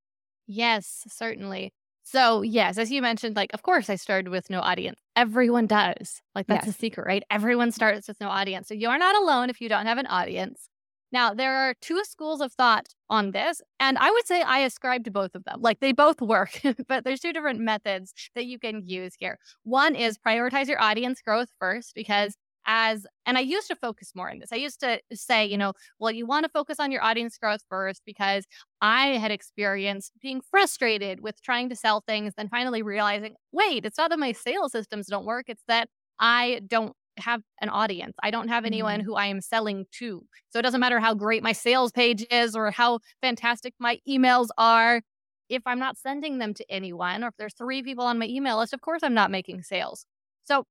[0.47, 1.73] Yes, certainly.
[2.03, 4.99] So, yes, as you mentioned, like, of course, I started with no audience.
[5.15, 6.21] Everyone does.
[6.33, 6.75] Like, that's yes.
[6.75, 7.23] a secret, right?
[7.29, 8.67] Everyone starts with no audience.
[8.67, 10.69] So, you're not alone if you don't have an audience.
[11.11, 15.05] Now, there are two schools of thought on this, and I would say I ascribe
[15.05, 15.61] to both of them.
[15.61, 19.37] Like they both work, but there's two different methods that you can use here.
[19.63, 24.29] One is prioritize your audience growth first, because as, and I used to focus more
[24.29, 24.51] on this.
[24.51, 27.61] I used to say, you know, well, you want to focus on your audience growth
[27.69, 28.45] first because
[28.81, 33.97] I had experienced being frustrated with trying to sell things, then finally realizing, wait, it's
[33.97, 38.15] not that my sales systems don't work, it's that I don't have an audience.
[38.21, 39.07] I don't have anyone mm-hmm.
[39.07, 40.25] who I am selling to.
[40.49, 44.47] So it doesn't matter how great my sales page is or how fantastic my emails
[44.57, 45.01] are.
[45.47, 48.57] If I'm not sending them to anyone, or if there's three people on my email
[48.57, 50.05] list, of course I'm not making sales.
[50.43, 50.65] So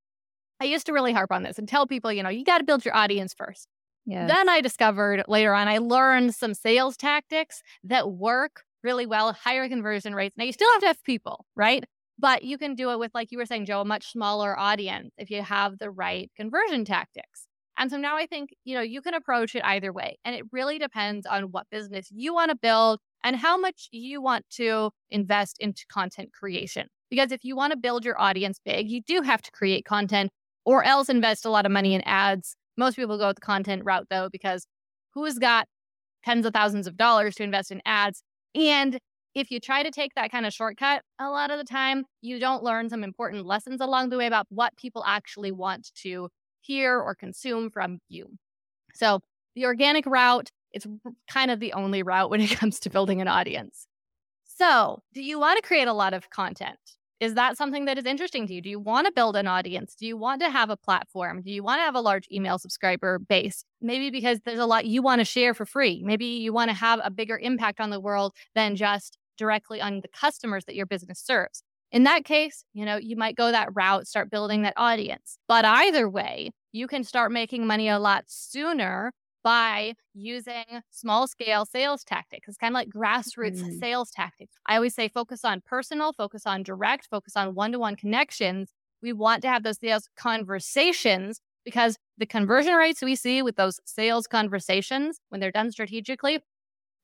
[0.64, 2.64] I used to really harp on this and tell people, you know, you got to
[2.64, 3.68] build your audience first.
[4.06, 4.26] Yeah.
[4.26, 9.68] Then I discovered later on, I learned some sales tactics that work really well, higher
[9.68, 10.36] conversion rates.
[10.38, 11.84] Now you still have to have people, right?
[12.18, 15.10] But you can do it with, like you were saying, Jo, a much smaller audience
[15.18, 17.46] if you have the right conversion tactics.
[17.76, 20.16] And so now I think, you know, you can approach it either way.
[20.24, 24.22] And it really depends on what business you want to build and how much you
[24.22, 26.86] want to invest into content creation.
[27.10, 30.30] Because if you want to build your audience big, you do have to create content
[30.64, 32.56] or else invest a lot of money in ads.
[32.76, 34.66] Most people go with the content route though, because
[35.14, 35.66] who's got
[36.24, 38.22] tens of thousands of dollars to invest in ads?
[38.54, 38.98] And
[39.34, 42.38] if you try to take that kind of shortcut, a lot of the time you
[42.38, 46.28] don't learn some important lessons along the way about what people actually want to
[46.60, 48.28] hear or consume from you.
[48.94, 49.20] So,
[49.56, 50.86] the organic route, it's
[51.30, 53.86] kind of the only route when it comes to building an audience.
[54.44, 56.78] So, do you want to create a lot of content?
[57.24, 58.60] Is that something that is interesting to you?
[58.60, 59.94] Do you want to build an audience?
[59.94, 61.40] Do you want to have a platform?
[61.40, 63.64] Do you want to have a large email subscriber base?
[63.80, 66.02] Maybe because there's a lot you want to share for free.
[66.04, 70.02] Maybe you want to have a bigger impact on the world than just directly on
[70.02, 71.62] the customers that your business serves.
[71.90, 75.38] In that case, you know, you might go that route, start building that audience.
[75.48, 79.12] But either way, you can start making money a lot sooner
[79.44, 82.48] by using small scale sales tactics.
[82.48, 83.78] It's kind of like grassroots mm-hmm.
[83.78, 84.54] sales tactics.
[84.66, 88.70] I always say focus on personal, focus on direct, focus on one to one connections.
[89.02, 93.80] We want to have those sales conversations because the conversion rates we see with those
[93.84, 96.40] sales conversations when they're done strategically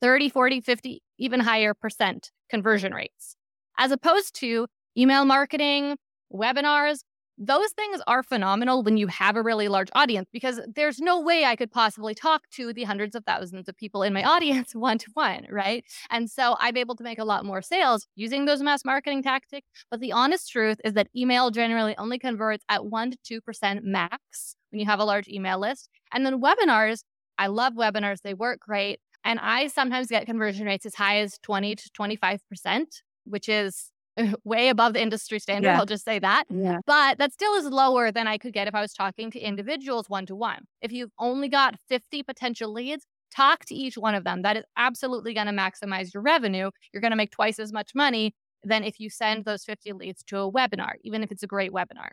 [0.00, 3.36] 30, 40, 50, even higher percent conversion rates,
[3.78, 5.96] as opposed to email marketing,
[6.32, 7.00] webinars.
[7.42, 11.46] Those things are phenomenal when you have a really large audience because there's no way
[11.46, 14.98] I could possibly talk to the hundreds of thousands of people in my audience one
[14.98, 15.82] to one, right?
[16.10, 19.66] And so I'm able to make a lot more sales using those mass marketing tactics.
[19.90, 24.54] But the honest truth is that email generally only converts at 1% to 2% max
[24.70, 25.88] when you have a large email list.
[26.12, 27.04] And then webinars,
[27.38, 29.00] I love webinars, they work great.
[29.24, 32.84] And I sometimes get conversion rates as high as 20 to 25%,
[33.24, 33.89] which is
[34.44, 35.68] way above the industry standard.
[35.68, 35.78] Yeah.
[35.78, 36.44] I'll just say that.
[36.48, 36.78] Yeah.
[36.86, 40.08] But that still is lower than I could get if I was talking to individuals
[40.08, 40.64] one to one.
[40.80, 44.42] If you've only got 50 potential leads, talk to each one of them.
[44.42, 46.70] That is absolutely going to maximize your revenue.
[46.92, 50.22] You're going to make twice as much money than if you send those 50 leads
[50.24, 52.10] to a webinar, even if it's a great webinar.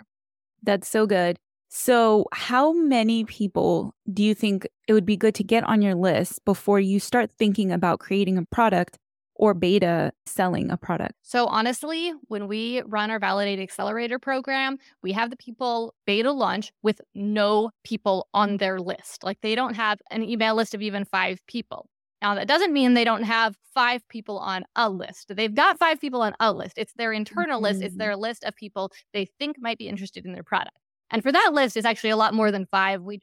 [0.64, 1.40] That's so good.
[1.70, 5.96] So, how many people do you think it would be good to get on your
[5.96, 8.98] list before you start thinking about creating a product
[9.38, 11.14] or beta selling a product?
[11.22, 16.72] So, honestly, when we run our Validate Accelerator program, we have the people beta launch
[16.84, 19.24] with no people on their list.
[19.24, 21.90] Like they don't have an email list of even five people.
[22.22, 25.36] Now, that doesn't mean they don't have five people on a list.
[25.36, 26.74] They've got five people on a list.
[26.78, 27.64] It's their internal mm-hmm.
[27.64, 28.00] list, it's mm-hmm.
[28.00, 30.78] their list of people they think might be interested in their product.
[31.12, 33.02] And for that list, it's actually a lot more than five.
[33.02, 33.22] We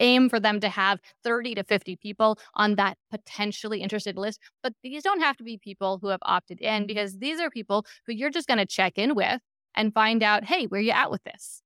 [0.00, 4.40] aim for them to have 30 to 50 people on that potentially interested list.
[4.62, 7.86] But these don't have to be people who have opted in because these are people
[8.06, 9.40] who you're just going to check in with
[9.76, 11.62] and find out, hey, where you at with this?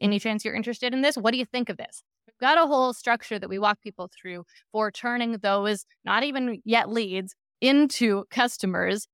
[0.00, 1.16] Any chance you're interested in this?
[1.16, 2.02] What do you think of this?
[2.26, 6.62] We've got a whole structure that we walk people through for turning those not even
[6.64, 9.06] yet leads into customers.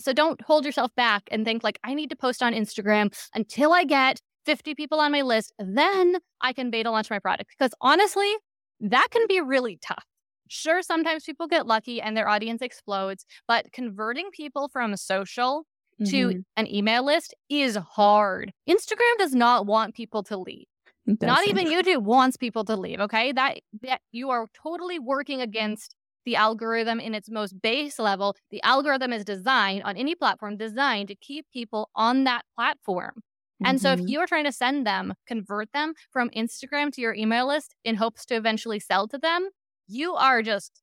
[0.00, 3.72] So don't hold yourself back and think like I need to post on Instagram until
[3.72, 7.50] I get 50 people on my list, then I can beta launch my product.
[7.50, 8.32] Because honestly,
[8.80, 10.04] that can be really tough.
[10.48, 15.64] Sure, sometimes people get lucky and their audience explodes, but converting people from social
[16.04, 16.40] to mm-hmm.
[16.56, 18.52] an email list is hard.
[18.68, 20.66] Instagram does not want people to leave.
[21.06, 23.00] Not even YouTube wants people to leave.
[23.00, 23.32] Okay.
[23.32, 25.94] That, that you are totally working against
[26.24, 28.36] the algorithm in its most base level.
[28.50, 33.22] The algorithm is designed on any platform, designed to keep people on that platform.
[33.64, 33.82] And mm-hmm.
[33.82, 34.08] so if mm-hmm.
[34.08, 37.96] you are trying to send them, convert them from Instagram to your email list in
[37.96, 39.48] hopes to eventually sell to them,
[39.88, 40.82] you are just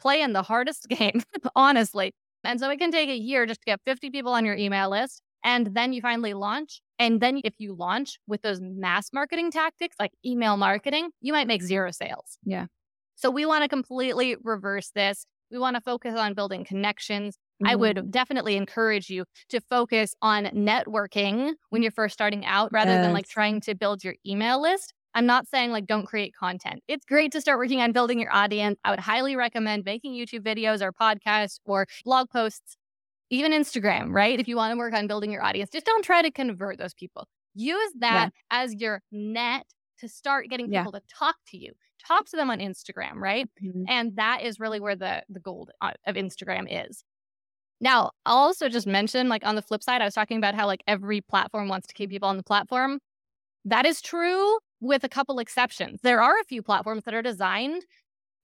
[0.00, 1.22] playing the hardest game,
[1.54, 2.14] honestly.
[2.42, 4.90] And so it can take a year just to get 50 people on your email
[4.90, 5.22] list.
[5.42, 6.80] And then you finally launch.
[6.98, 11.46] And then if you launch with those mass marketing tactics like email marketing, you might
[11.46, 12.38] make zero sales.
[12.44, 12.66] Yeah.
[13.14, 15.26] So we want to completely reverse this.
[15.50, 17.36] We want to focus on building connections.
[17.64, 17.72] Mm-hmm.
[17.72, 22.92] I would definitely encourage you to focus on networking when you're first starting out rather
[22.92, 23.04] yes.
[23.04, 24.92] than like trying to build your email list.
[25.14, 26.82] I'm not saying like don't create content.
[26.88, 28.78] It's great to start working on building your audience.
[28.84, 32.76] I would highly recommend making YouTube videos or podcasts or blog posts,
[33.30, 34.38] even Instagram, right?
[34.38, 36.94] If you want to work on building your audience, just don't try to convert those
[36.94, 37.28] people.
[37.54, 38.62] Use that yeah.
[38.62, 39.66] as your net
[40.00, 40.98] to start getting people yeah.
[40.98, 41.72] to talk to you.
[42.06, 43.48] Talk to them on Instagram, right?
[43.64, 43.84] Mm-hmm.
[43.88, 47.04] And that is really where the the gold uh, of Instagram is.
[47.84, 50.66] Now, I'll also just mention like on the flip side, I was talking about how
[50.66, 52.98] like every platform wants to keep people on the platform.
[53.66, 56.00] That is true with a couple exceptions.
[56.02, 57.84] There are a few platforms that are designed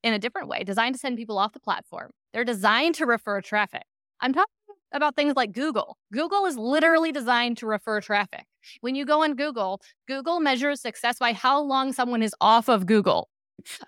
[0.02, 2.10] in a different way, designed to send people off the platform.
[2.34, 3.84] They're designed to refer traffic.
[4.20, 4.52] I'm talking
[4.92, 5.96] about things like Google.
[6.12, 8.44] Google is literally designed to refer traffic.
[8.82, 12.84] When you go on Google, Google measures success by how long someone is off of
[12.84, 13.30] Google.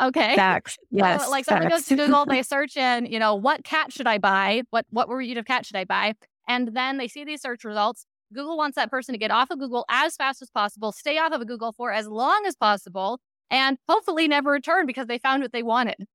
[0.01, 0.37] Okay.
[0.37, 0.79] Facts.
[0.91, 1.25] Yes.
[1.25, 4.19] So, like someone goes to Google, they search in, you know, what cat should I
[4.19, 4.63] buy?
[4.71, 6.15] What what breed of cat should I buy?
[6.47, 9.59] And then they see these search results Google wants that person to get off of
[9.59, 13.21] Google as fast as possible, stay off of Google for as long as possible,
[13.51, 16.07] and hopefully never return because they found what they wanted.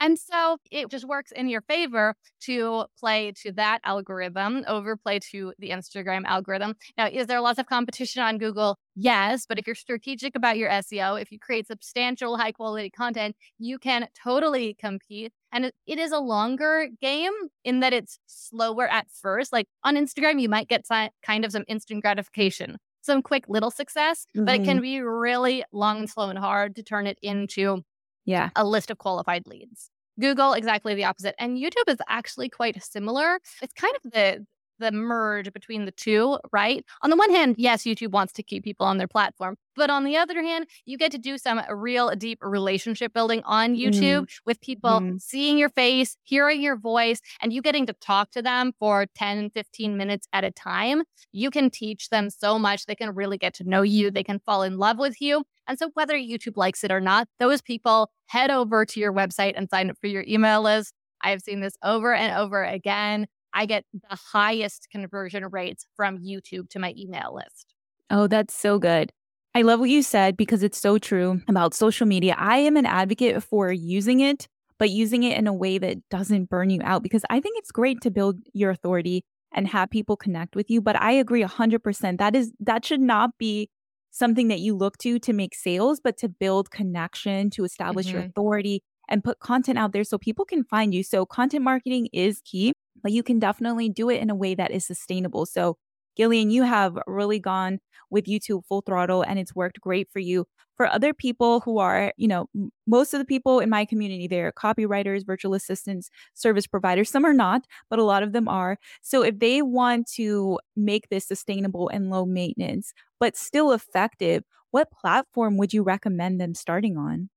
[0.00, 5.54] And so it just works in your favor to play to that algorithm, overplay to
[5.58, 6.74] the Instagram algorithm.
[6.98, 8.78] Now, is there lots of competition on Google?
[8.94, 9.46] Yes.
[9.46, 13.78] But if you're strategic about your SEO, if you create substantial high quality content, you
[13.78, 15.32] can totally compete.
[15.52, 17.32] And it is a longer game
[17.64, 19.52] in that it's slower at first.
[19.52, 20.84] Like on Instagram, you might get
[21.22, 24.44] kind of some instant gratification, some quick little success, mm-hmm.
[24.44, 24.82] but it can mm-hmm.
[24.82, 27.82] be really long and slow and hard to turn it into
[28.26, 28.50] yeah.
[28.56, 29.90] a list of qualified leads.
[30.18, 31.34] Google, exactly the opposite.
[31.38, 33.38] And YouTube is actually quite similar.
[33.62, 34.46] It's kind of the
[34.78, 36.84] the merge between the two, right?
[37.02, 39.56] On the one hand, yes, YouTube wants to keep people on their platform.
[39.76, 43.76] But on the other hand, you get to do some real deep relationship building on
[43.76, 44.38] YouTube mm.
[44.46, 45.20] with people mm.
[45.20, 49.50] seeing your face, hearing your voice, and you getting to talk to them for 10,
[49.50, 51.02] 15 minutes at a time.
[51.32, 52.86] You can teach them so much.
[52.86, 54.10] They can really get to know you.
[54.10, 55.44] They can fall in love with you.
[55.68, 59.54] And so, whether YouTube likes it or not, those people head over to your website
[59.56, 60.94] and sign up for your email list.
[61.22, 63.26] I have seen this over and over again.
[63.56, 67.74] I get the highest conversion rates from YouTube to my email list.
[68.10, 69.12] Oh, that's so good.
[69.54, 72.36] I love what you said because it's so true about social media.
[72.38, 74.46] I am an advocate for using it,
[74.78, 77.72] but using it in a way that doesn't burn you out because I think it's
[77.72, 80.82] great to build your authority and have people connect with you.
[80.82, 82.18] But I agree 100%.
[82.18, 83.70] That is, that should not be
[84.10, 88.16] something that you look to to make sales, but to build connection, to establish mm-hmm.
[88.16, 91.02] your authority and put content out there so people can find you.
[91.02, 92.72] So, content marketing is key,
[93.02, 95.46] but you can definitely do it in a way that is sustainable.
[95.46, 95.76] So,
[96.16, 97.78] Gillian, you have really gone
[98.10, 100.46] with YouTube full throttle and it's worked great for you.
[100.76, 102.48] For other people who are, you know,
[102.86, 107.10] most of the people in my community, they're copywriters, virtual assistants, service providers.
[107.10, 108.78] Some are not, but a lot of them are.
[109.02, 114.90] So if they want to make this sustainable and low maintenance, but still effective, what
[114.90, 117.30] platform would you recommend them starting on?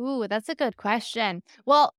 [0.00, 1.42] Ooh, that's a good question.
[1.66, 1.94] Well,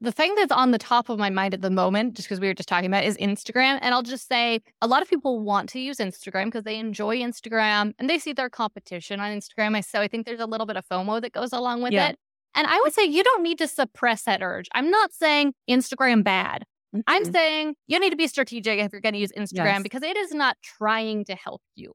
[0.00, 2.46] the thing that's on the top of my mind at the moment, just because we
[2.46, 3.78] were just talking about, is Instagram.
[3.82, 7.18] And I'll just say a lot of people want to use Instagram because they enjoy
[7.18, 9.84] Instagram and they see their competition on Instagram.
[9.84, 12.08] So I think there's a little bit of FOMO that goes along with yeah.
[12.08, 12.18] it.
[12.54, 14.68] And I would say you don't need to suppress that urge.
[14.74, 16.64] I'm not saying Instagram bad.
[16.94, 17.02] Mm-hmm.
[17.06, 19.82] I'm saying you need to be strategic if you're going to use Instagram yes.
[19.82, 21.92] because it is not trying to help you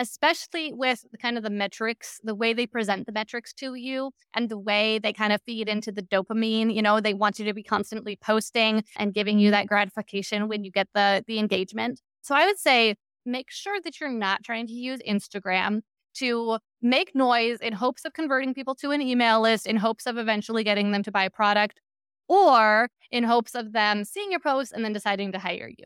[0.00, 4.48] especially with kind of the metrics, the way they present the metrics to you and
[4.48, 6.74] the way they kind of feed into the dopamine.
[6.74, 10.64] You know, they want you to be constantly posting and giving you that gratification when
[10.64, 12.00] you get the the engagement.
[12.22, 12.94] So I would say
[13.26, 15.82] make sure that you're not trying to use Instagram
[16.14, 20.16] to make noise in hopes of converting people to an email list, in hopes of
[20.16, 21.78] eventually getting them to buy a product,
[22.26, 25.84] or in hopes of them seeing your post and then deciding to hire you.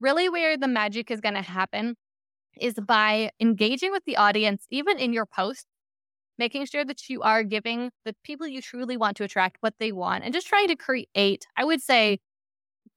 [0.00, 1.96] Really, where the magic is going to happen
[2.60, 5.66] is by engaging with the audience, even in your post,
[6.38, 9.92] making sure that you are giving the people you truly want to attract what they
[9.92, 12.18] want and just trying to create, I would say,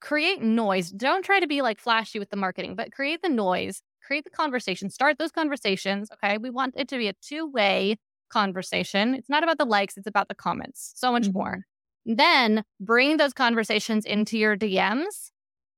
[0.00, 0.90] create noise.
[0.90, 4.30] Don't try to be like flashy with the marketing, but create the noise, create the
[4.30, 6.10] conversation, start those conversations.
[6.12, 6.38] Okay.
[6.38, 7.96] We want it to be a two way
[8.28, 9.14] conversation.
[9.14, 10.92] It's not about the likes, it's about the comments.
[10.96, 11.38] So much mm-hmm.
[11.38, 11.64] more.
[12.04, 15.30] Then bring those conversations into your DMs.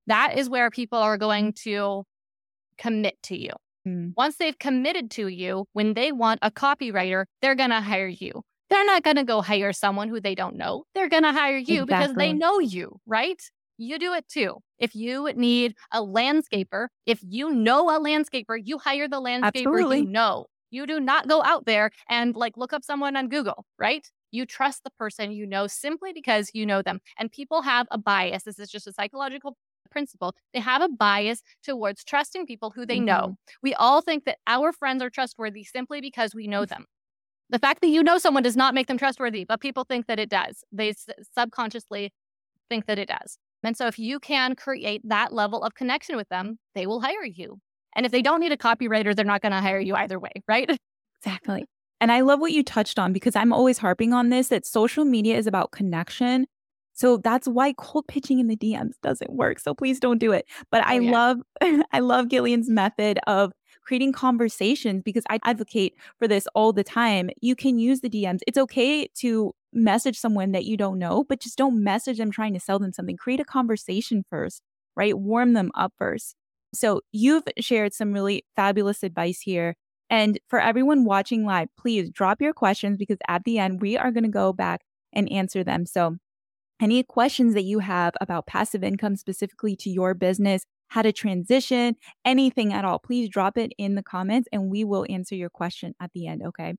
[0.07, 2.05] That is where people are going to
[2.79, 3.51] commit to you.
[3.87, 4.13] Mm.
[4.17, 8.43] Once they've committed to you, when they want a copywriter, they're going to hire you.
[8.69, 10.85] They're not going to go hire someone who they don't know.
[10.95, 11.85] They're going to hire you exactly.
[11.87, 13.41] because they know you, right?
[13.79, 14.59] You do it too.
[14.79, 20.01] If you need a landscaper, if you know a landscaper, you hire the landscaper Absolutely.
[20.01, 20.47] you know.
[20.71, 24.07] You do not go out there and like look up someone on Google, right?
[24.31, 27.01] You trust the person you know simply because you know them.
[27.19, 28.45] And people have a bias.
[28.45, 29.57] This is just a psychological
[29.91, 30.35] principle.
[30.55, 33.05] They have a bias towards trusting people who they mm-hmm.
[33.07, 33.37] know.
[33.63, 36.87] We all think that our friends are trustworthy simply because we know them.
[37.51, 40.21] The fact that you know someone does not make them trustworthy, but people think that
[40.21, 40.63] it does.
[40.71, 40.95] They
[41.35, 42.13] subconsciously
[42.69, 43.39] think that it does.
[43.63, 47.25] And so if you can create that level of connection with them, they will hire
[47.25, 47.59] you.
[47.97, 50.33] And if they don't need a copywriter, they're not going to hire you either way,
[50.49, 50.71] right?
[51.23, 51.67] Exactly.
[52.01, 55.05] And I love what you touched on because I'm always harping on this that social
[55.05, 56.47] media is about connection.
[57.01, 59.59] So that's why cold pitching in the DMs doesn't work.
[59.59, 60.45] So please don't do it.
[60.71, 61.11] But oh, I yeah.
[61.11, 61.39] love
[61.93, 63.53] I love Gillian's method of
[63.87, 67.31] creating conversations because I advocate for this all the time.
[67.41, 68.41] You can use the DMs.
[68.47, 72.53] It's okay to message someone that you don't know, but just don't message them trying
[72.53, 73.17] to sell them something.
[73.17, 74.61] Create a conversation first,
[74.95, 75.19] right?
[75.19, 76.35] Warm them up first.
[76.75, 79.75] So you've shared some really fabulous advice here.
[80.11, 84.11] And for everyone watching live, please drop your questions because at the end, we are
[84.11, 84.83] going to go back
[85.15, 85.87] and answer them.
[85.87, 86.19] So,
[86.81, 91.97] any questions that you have about passive income specifically to your business, how to transition,
[92.25, 95.95] anything at all, please drop it in the comments and we will answer your question
[96.01, 96.43] at the end.
[96.45, 96.75] Okay.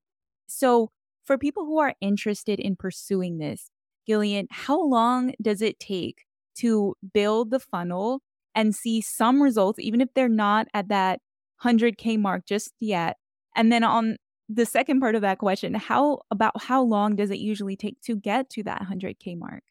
[0.47, 0.89] So,
[1.25, 3.69] for people who are interested in pursuing this,
[4.07, 6.25] Gillian, how long does it take
[6.55, 8.21] to build the funnel
[8.55, 11.19] and see some results, even if they're not at that
[11.63, 13.17] 100K mark just yet?
[13.55, 14.17] And then on
[14.49, 18.15] the second part of that question, how about how long does it usually take to
[18.15, 19.63] get to that 100K mark?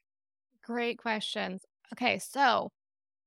[0.71, 1.65] Great questions.
[1.93, 2.71] Okay, so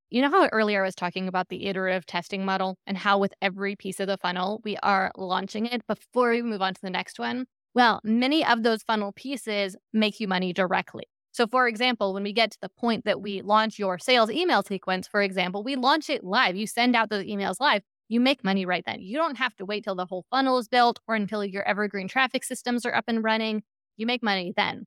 [0.09, 3.33] you know how earlier I was talking about the iterative testing model and how with
[3.41, 6.89] every piece of the funnel, we are launching it before we move on to the
[6.89, 7.45] next one?
[7.75, 11.05] Well, many of those funnel pieces make you money directly.
[11.33, 14.63] So, for example, when we get to the point that we launch your sales email
[14.63, 16.55] sequence, for example, we launch it live.
[16.55, 19.01] You send out those emails live, you make money right then.
[19.01, 22.07] You don't have to wait till the whole funnel is built or until your evergreen
[22.07, 23.63] traffic systems are up and running.
[23.97, 24.85] You make money then.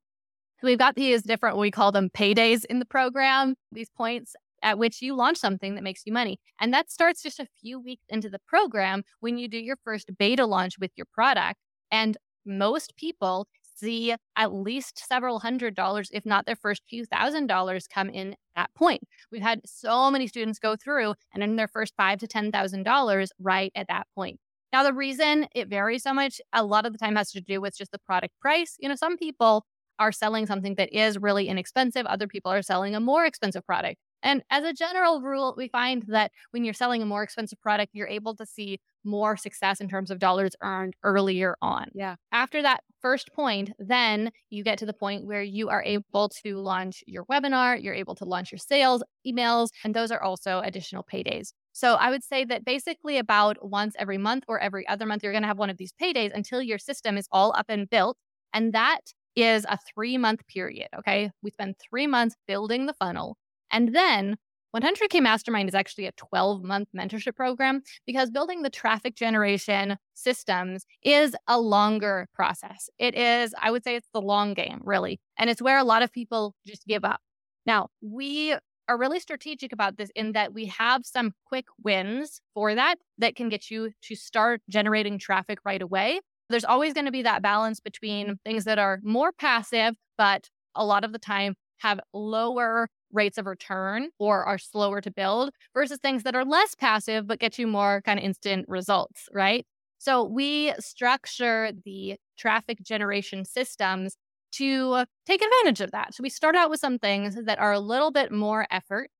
[0.63, 5.03] We've got these different, we call them paydays in the program, these points at which
[5.03, 6.39] you launch something that makes you money.
[6.61, 10.11] And that starts just a few weeks into the program when you do your first
[10.19, 11.61] beta launch with your product.
[11.91, 13.47] And most people
[13.77, 18.33] see at least several hundred dollars, if not their first few thousand dollars, come in
[18.33, 19.03] at that point.
[19.31, 22.85] We've had so many students go through and in their first five to ten thousand
[22.85, 24.41] dollars right at that point.
[24.73, 27.61] Now, the reason it varies so much, a lot of the time has to do
[27.61, 28.77] with just the product price.
[28.79, 29.65] You know, some people
[29.99, 33.99] are selling something that is really inexpensive, other people are selling a more expensive product.
[34.23, 37.93] And as a general rule, we find that when you're selling a more expensive product,
[37.95, 41.87] you're able to see more success in terms of dollars earned earlier on.
[41.95, 42.17] Yeah.
[42.33, 46.59] After that first point, then you get to the point where you are able to
[46.59, 51.07] launch your webinar, you're able to launch your sales emails, and those are also additional
[51.11, 51.53] paydays.
[51.73, 55.33] So I would say that basically about once every month or every other month, you're
[55.33, 58.17] going to have one of these paydays until your system is all up and built.
[58.53, 59.01] And that
[59.37, 60.89] is a three month period.
[60.99, 61.31] Okay.
[61.43, 63.37] We spend three months building the funnel.
[63.71, 64.37] And then
[64.75, 70.85] 100K Mastermind is actually a 12 month mentorship program because building the traffic generation systems
[71.03, 72.91] is a longer process.
[72.99, 75.21] It is, I would say, it's the long game, really.
[75.39, 77.21] And it's where a lot of people just give up.
[77.65, 78.55] Now, we
[78.89, 83.35] are really strategic about this in that we have some quick wins for that that
[83.35, 86.21] can get you to start generating traffic right away.
[86.49, 90.85] There's always going to be that balance between things that are more passive, but a
[90.85, 95.99] lot of the time have lower rates of return or are slower to build versus
[95.99, 99.65] things that are less passive but get you more kind of instant results, right?
[99.99, 104.17] So we structure the traffic generation systems
[104.53, 106.15] to take advantage of that.
[106.15, 109.11] So we start out with some things that are a little bit more effort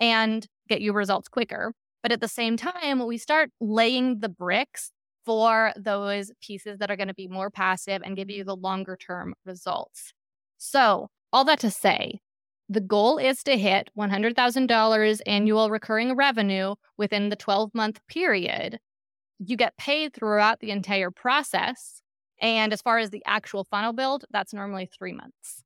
[0.00, 1.72] and get you results quicker.
[2.02, 4.90] But at the same time, we start laying the bricks
[5.24, 8.96] for those pieces that are going to be more passive and give you the longer
[8.96, 10.12] term results.
[10.58, 12.20] So, all that to say,
[12.68, 18.78] the goal is to hit $100,000 annual recurring revenue within the 12 month period.
[19.38, 22.00] You get paid throughout the entire process.
[22.40, 25.62] And as far as the actual funnel build, that's normally three months.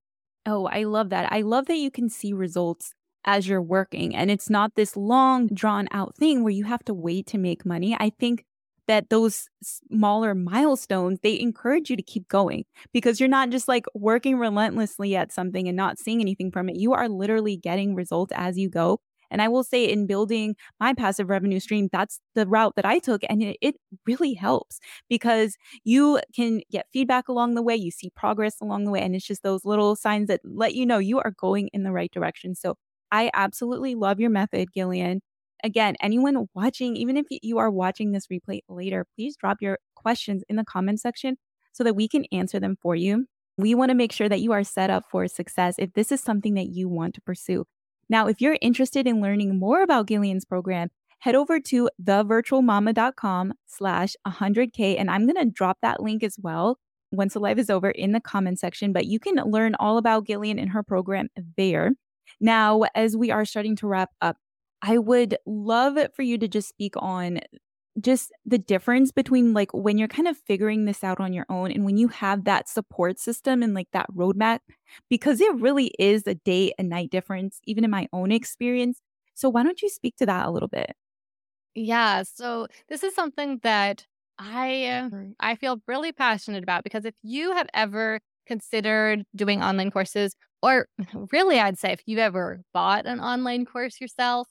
[0.46, 1.32] Oh, I love that.
[1.32, 2.92] I love that you can see results
[3.24, 6.94] as you're working and it's not this long, drawn out thing where you have to
[6.94, 7.96] wait to make money.
[7.98, 8.44] I think
[8.88, 13.84] that those smaller milestones, they encourage you to keep going because you're not just like
[13.94, 16.76] working relentlessly at something and not seeing anything from it.
[16.76, 19.00] You are literally getting results as you go.
[19.30, 22.98] And I will say, in building my passive revenue stream, that's the route that I
[22.98, 23.22] took.
[23.28, 23.76] And it, it,
[24.06, 24.78] really helps
[25.10, 29.02] because you can get feedback along the way, you see progress along the way.
[29.02, 31.92] And it's just those little signs that let you know you are going in the
[31.92, 32.54] right direction.
[32.54, 32.76] So
[33.12, 35.20] I absolutely love your method, Gillian.
[35.64, 40.42] Again, anyone watching, even if you are watching this replay later, please drop your questions
[40.48, 41.36] in the comment section
[41.72, 43.26] so that we can answer them for you.
[43.56, 46.20] We want to make sure that you are set up for success if this is
[46.20, 47.64] something that you want to pursue.
[48.08, 54.14] Now, if you're interested in learning more about Gillian's program, head over to thevirtualmama.com slash
[54.26, 54.98] 100K.
[54.98, 56.78] And I'm going to drop that link as well
[57.10, 58.92] once the live is over in the comment section.
[58.92, 61.92] But you can learn all about Gillian and her program there.
[62.40, 64.36] Now, as we are starting to wrap up,
[64.82, 67.40] I would love for you to just speak on
[68.00, 71.72] just the difference between like when you're kind of figuring this out on your own
[71.72, 74.60] and when you have that support system and like that roadmap,
[75.10, 79.00] because it really is a day and night difference, even in my own experience.
[79.34, 80.92] So, why don't you speak to that a little bit?
[81.74, 82.22] Yeah.
[82.24, 84.06] So, this is something that
[84.38, 85.10] I uh,
[85.40, 90.88] I feel really passionate about because if you have ever considered doing online courses or
[91.32, 94.48] really I'd say if you've ever bought an online course yourself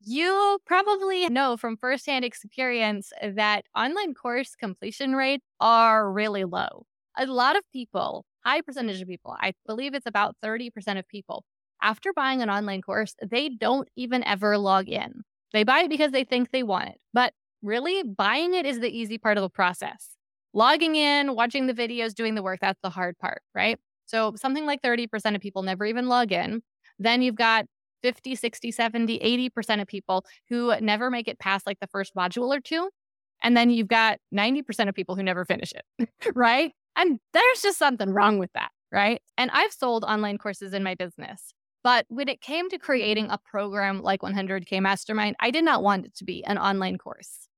[0.00, 6.86] you probably know from firsthand experience that online course completion rates are really low.
[7.18, 11.44] A lot of people, high percentage of people, I believe it's about 30% of people,
[11.82, 15.22] after buying an online course, they don't even ever log in.
[15.52, 16.98] They buy it because they think they want it.
[17.12, 17.32] But
[17.62, 20.10] really, buying it is the easy part of the process.
[20.52, 23.78] Logging in, watching the videos, doing the work, that's the hard part, right?
[24.06, 26.62] So something like 30% of people never even log in.
[26.98, 27.66] Then you've got
[28.02, 32.54] 50, 60, 70, 80% of people who never make it past like the first module
[32.54, 32.90] or two.
[33.42, 36.72] And then you've got 90% of people who never finish it, right?
[36.96, 39.22] And there's just something wrong with that, right?
[39.38, 41.54] And I've sold online courses in my business.
[41.82, 46.06] But when it came to creating a program like 100K Mastermind, I did not want
[46.06, 47.48] it to be an online course.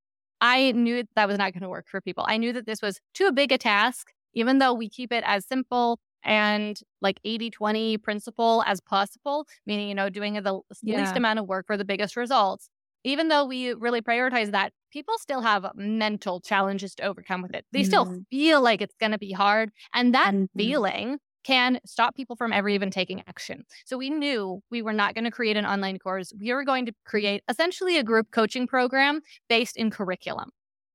[0.40, 2.24] I knew that was not going to work for people.
[2.26, 5.46] I knew that this was too big a task, even though we keep it as
[5.46, 11.00] simple and like 80 20 principle as possible, meaning, you know, doing the yeah.
[11.00, 12.68] least amount of work for the biggest results.
[13.04, 17.64] Even though we really prioritize that, people still have mental challenges to overcome with it.
[17.72, 17.86] They mm-hmm.
[17.86, 19.70] still feel like it's going to be hard.
[19.92, 20.56] And that mm-hmm.
[20.56, 23.64] feeling can stop people from ever even taking action.
[23.84, 26.32] So we knew we were not going to create an online course.
[26.38, 30.50] We were going to create essentially a group coaching program based in curriculum.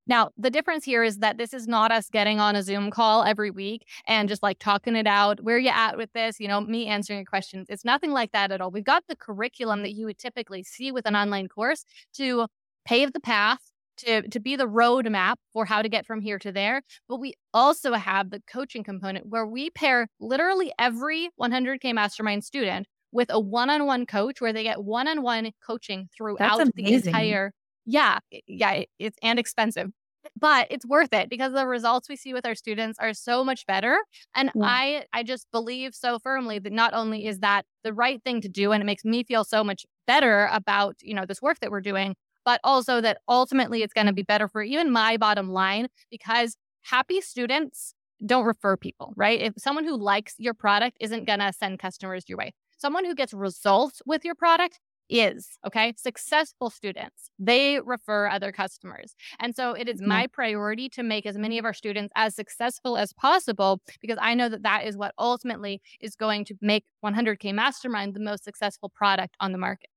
[0.07, 3.23] Now, the difference here is that this is not us getting on a Zoom call
[3.23, 5.41] every week and just like talking it out.
[5.41, 6.39] Where you at with this?
[6.39, 7.67] You know, me answering your questions.
[7.69, 8.71] It's nothing like that at all.
[8.71, 11.85] We've got the curriculum that you would typically see with an online course
[12.15, 12.47] to
[12.85, 13.59] pave the path
[13.97, 16.81] to, to be the roadmap for how to get from here to there.
[17.09, 22.87] But we also have the coaching component where we pair literally every 100K mastermind student
[23.11, 26.93] with a one on one coach where they get one on one coaching throughout the
[26.93, 27.51] entire
[27.87, 29.89] yeah, yeah, it's and expensive.
[30.37, 33.65] But it's worth it because the results we see with our students are so much
[33.65, 33.97] better.
[34.35, 34.63] And yeah.
[34.65, 38.49] I I just believe so firmly that not only is that the right thing to
[38.49, 41.71] do and it makes me feel so much better about, you know, this work that
[41.71, 42.13] we're doing,
[42.43, 46.57] but also that ultimately it's going to be better for even my bottom line because
[46.81, 47.93] happy students
[48.25, 49.39] don't refer people, right?
[49.39, 53.15] If someone who likes your product isn't going to send customers your way, someone who
[53.15, 54.79] gets results with your product
[55.09, 55.93] is okay?
[55.97, 57.31] Successful students.
[57.39, 59.15] They refer other customers.
[59.39, 60.09] And so it is mm-hmm.
[60.09, 64.33] my priority to make as many of our students as successful as possible because i
[64.33, 68.89] know that that is what ultimately is going to make 100k mastermind the most successful
[68.89, 69.89] product on the market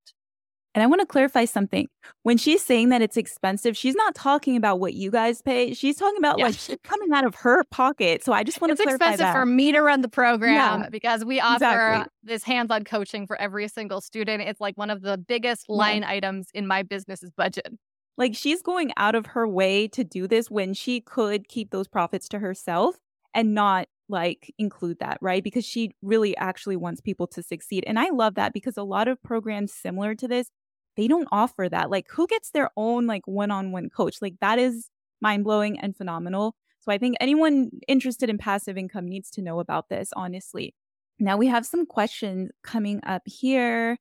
[0.74, 1.88] and I want to clarify something.
[2.22, 5.74] When she's saying that it's expensive, she's not talking about what you guys pay.
[5.74, 6.46] She's talking about yeah.
[6.46, 8.22] like coming out of her pocket.
[8.22, 9.40] So I just want it's to clarify It's expensive that.
[9.40, 12.12] for me to run the program yeah, because we offer exactly.
[12.22, 14.42] this hands-on coaching for every single student.
[14.42, 16.10] It's like one of the biggest line yeah.
[16.10, 17.72] items in my business's budget.
[18.16, 21.88] Like she's going out of her way to do this when she could keep those
[21.88, 22.96] profits to herself
[23.34, 25.42] and not like include that, right?
[25.42, 27.84] Because she really actually wants people to succeed.
[27.86, 30.50] And I love that because a lot of programs similar to this
[30.96, 31.90] they don't offer that.
[31.90, 34.18] Like, who gets their own like one on one coach?
[34.22, 36.56] Like, that is mind blowing and phenomenal.
[36.80, 40.74] So, I think anyone interested in passive income needs to know about this, honestly.
[41.18, 43.98] Now, we have some questions coming up here.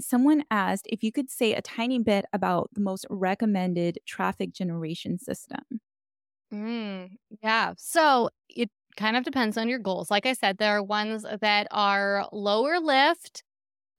[0.00, 5.18] Someone asked if you could say a tiny bit about the most recommended traffic generation
[5.18, 5.80] system.
[6.52, 7.74] Mm, yeah.
[7.78, 10.10] So, it kind of depends on your goals.
[10.10, 13.42] Like I said, there are ones that are lower lift,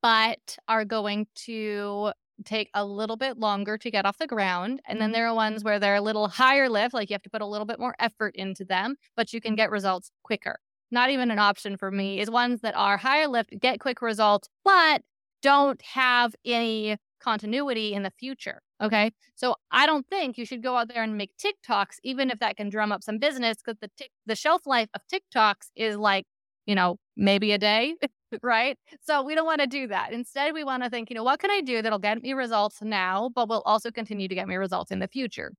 [0.02, 2.14] but are going to
[2.44, 4.82] take a little bit longer to get off the ground.
[4.86, 5.14] And then Mm-hmm.
[5.14, 7.46] there are ones where they're a little higher lift, like you have to put a
[7.48, 10.60] little bit more effort into them, but you can get results quicker.
[10.92, 14.48] Not even an option for me is ones that are higher lift, get quick results,
[14.64, 15.02] but
[15.42, 18.62] don't have any continuity in the future.
[18.82, 19.12] Okay.
[19.36, 22.58] So I don't think you should go out there and make TikToks, even if that
[22.58, 26.26] can drum up some business, because the tic- the shelf life of TikToks is like,
[26.66, 27.96] you know, maybe a day,
[28.42, 28.78] right?
[29.02, 30.14] So we don't want to do that.
[30.14, 32.82] Instead, we want to think, you know, what can I do that'll get me results
[32.82, 35.54] now, but will also continue to get me results in the future?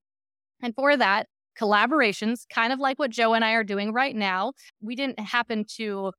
[0.61, 1.27] And for that,
[1.59, 4.53] collaborations, kind of like what Jo and I are doing right now.
[4.81, 6.11] We didn't happen to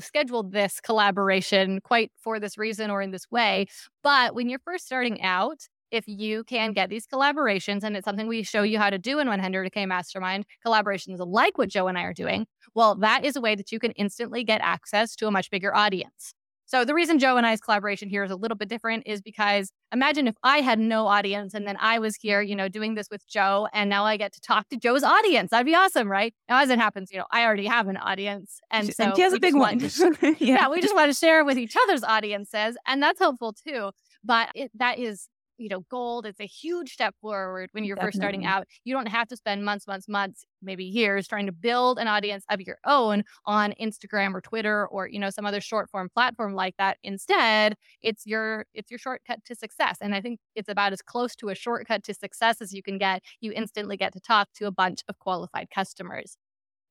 [0.00, 3.66] schedule this collaboration quite for this reason or in this way.
[4.02, 5.60] But when you're first starting out,
[5.92, 9.18] if you can get these collaborations, and it's something we show you how to do
[9.18, 13.40] in 100K Mastermind, collaborations like what Jo and I are doing, well, that is a
[13.40, 16.34] way that you can instantly get access to a much bigger audience.
[16.72, 19.72] So the reason Jo and I's collaboration here is a little bit different is because
[19.92, 23.08] imagine if I had no audience and then I was here, you know, doing this
[23.10, 25.50] with Jo and now I get to talk to Jo's audience.
[25.50, 26.32] That'd be awesome, right?
[26.48, 28.58] Now, as it happens, you know, I already have an audience.
[28.70, 29.80] And so and she has a big one.
[30.22, 30.34] yeah.
[30.38, 32.78] yeah, we just want to share with each other's audiences.
[32.86, 33.90] And that's helpful too.
[34.24, 35.28] But it, that is
[35.58, 36.26] you know, gold.
[36.26, 38.08] It's a huge step forward when you're Definitely.
[38.08, 38.66] first starting out.
[38.84, 42.44] You don't have to spend months, months, months, maybe years trying to build an audience
[42.50, 46.54] of your own on Instagram or Twitter or, you know, some other short form platform
[46.54, 46.98] like that.
[47.02, 49.98] Instead, it's your it's your shortcut to success.
[50.00, 52.98] And I think it's about as close to a shortcut to success as you can
[52.98, 53.22] get.
[53.40, 56.36] You instantly get to talk to a bunch of qualified customers.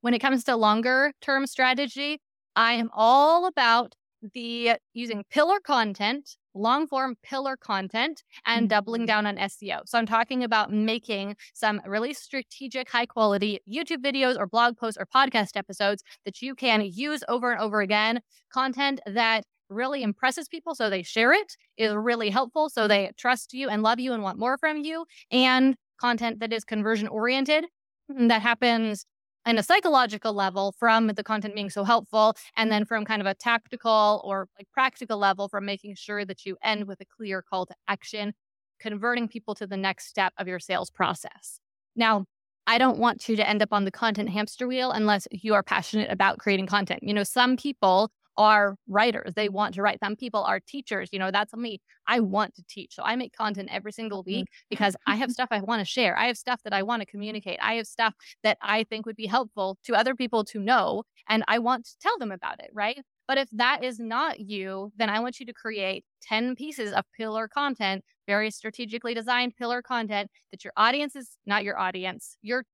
[0.00, 2.20] When it comes to longer term strategy,
[2.56, 3.94] I am all about
[4.34, 9.06] the using pillar content, long form pillar content, and doubling mm-hmm.
[9.06, 9.80] down on SEO.
[9.86, 14.98] So I'm talking about making some really strategic, high quality YouTube videos or blog posts
[15.00, 18.20] or podcast episodes that you can use over and over again,
[18.52, 23.54] content that really impresses people so they share it is really helpful so they trust
[23.54, 27.64] you and love you and want more from you and content that is conversion oriented
[28.08, 29.06] that happens
[29.46, 33.26] in a psychological level from the content being so helpful and then from kind of
[33.26, 37.42] a tactical or like practical level from making sure that you end with a clear
[37.42, 38.32] call to action
[38.80, 41.60] converting people to the next step of your sales process.
[41.96, 42.26] Now
[42.68, 45.64] i don't want you to end up on the content hamster wheel unless you are
[45.64, 47.02] passionate about creating content.
[47.02, 51.18] You know some people are writers they want to write some people are teachers you
[51.18, 54.66] know that's me i want to teach so i make content every single week mm-hmm.
[54.70, 57.06] because i have stuff i want to share i have stuff that i want to
[57.06, 61.02] communicate i have stuff that i think would be helpful to other people to know
[61.28, 63.00] and i want to tell them about it right?
[63.28, 67.04] But if that is not you then i want you to create 10 pieces of
[67.16, 72.64] pillar content very strategically designed pillar content that your audience is not your audience your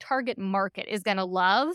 [0.00, 1.74] target market is going to love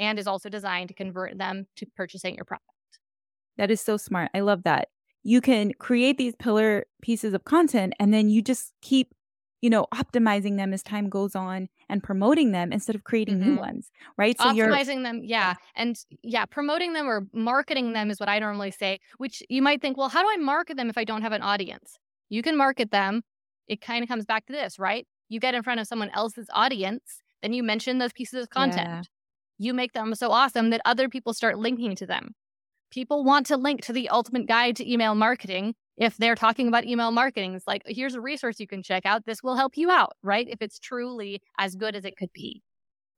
[0.00, 2.66] and is also designed to convert them to purchasing your product.
[3.56, 4.30] That is so smart.
[4.34, 4.88] I love that.
[5.22, 9.12] You can create these pillar pieces of content and then you just keep,
[9.60, 13.44] you know, optimizing them as time goes on and promoting them instead of creating Mhm.
[13.44, 14.38] new ones, right?
[14.38, 15.56] So you're optimizing them, yeah.
[15.74, 19.82] And yeah, promoting them or marketing them is what I normally say, which you might
[19.82, 21.98] think, well, how do I market them if I don't have an audience?
[22.30, 23.22] You can market them.
[23.68, 25.06] It kind of comes back to this, right?
[25.28, 28.88] You get in front of someone else's audience, then you mention those pieces of content.
[28.88, 29.02] Yeah.
[29.60, 32.34] You make them so awesome that other people start linking to them.
[32.90, 36.86] People want to link to the ultimate guide to email marketing if they're talking about
[36.86, 37.54] email marketing.
[37.54, 39.26] It's like, here's a resource you can check out.
[39.26, 40.48] This will help you out, right?
[40.48, 42.62] If it's truly as good as it could be.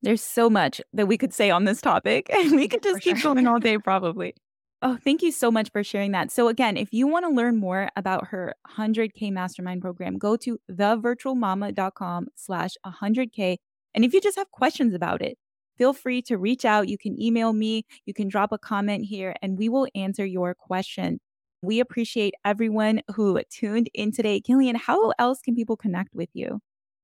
[0.03, 3.19] There's so much that we could say on this topic, and we could just keep
[3.19, 3.35] sure.
[3.35, 4.35] going all day, probably.
[4.83, 6.33] Oh, thank you so much for sharing that.
[6.33, 10.59] So, again, if you want to learn more about her 100K mastermind program, go to
[10.69, 13.59] thevirtualmama.com slash 100K.
[13.95, 15.39] And if you just have questions about it,
[15.77, 16.89] feel free to reach out.
[16.89, 20.55] You can email me, you can drop a comment here, and we will answer your
[20.55, 21.19] question.
[21.63, 24.41] We appreciate everyone who tuned in today.
[24.41, 26.61] Gillian, how else can people connect with you?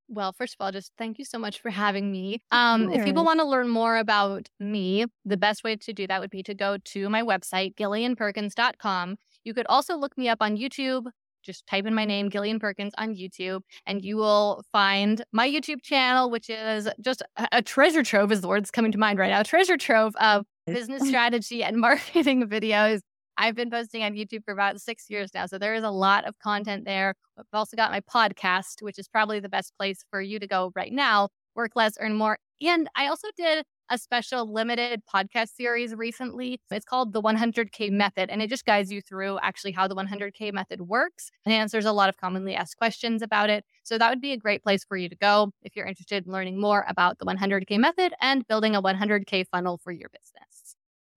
[0.09, 2.41] Well, first of all, just thank you so much for having me.
[2.51, 6.21] Um, if people want to learn more about me, the best way to do that
[6.21, 9.17] would be to go to my website, gillianperkins.com.
[9.45, 11.05] You could also look me up on YouTube.
[11.49, 15.81] Just type in my name, Gillian Perkins, on YouTube, and you will find my YouTube
[15.83, 17.23] channel, which is just
[17.53, 19.43] a, treasure trove, is the word that's coming to mind right now.
[19.43, 23.01] Treasure trove of business strategy and marketing videos.
[23.39, 25.47] I've been posting on YouTube for about six years now.
[25.47, 27.15] So there is a lot of content there.
[27.39, 30.71] I've also got my podcast, which is probably the best place for you to go
[30.77, 31.29] right now.
[31.55, 32.37] Work less, earn more.
[32.61, 36.61] And I also did a special limited podcast series recently.
[36.71, 40.53] It's called the 100K Method, and it just guides you through actually how the 100K
[40.53, 43.65] method works and answers a lot of commonly asked questions about it.
[43.85, 46.33] So that would be a great place for you to go if you're interested in
[46.33, 50.48] learning more about the 100K method and building a 100K funnel for your business.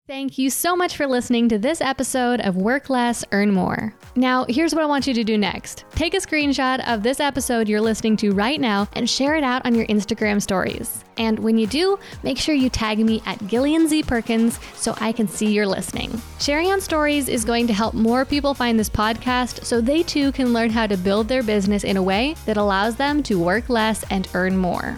[0.08, 3.93] Thank you so much for listening to this episode of Work Less, Earn More.
[4.16, 7.70] Now, here's what I want you to do next take a screenshot of this episode
[7.70, 11.06] you're listening to right now and share it out on your Instagram stories.
[11.18, 15.12] And when you do, make sure you tag me at Gillian Z Perkins so I
[15.12, 16.20] can see you're listening.
[16.39, 20.32] Sharing on stories is going to help more people find this podcast so they too
[20.32, 23.70] can learn how to build their business in a way that allows them to work
[23.70, 24.97] less and earn more.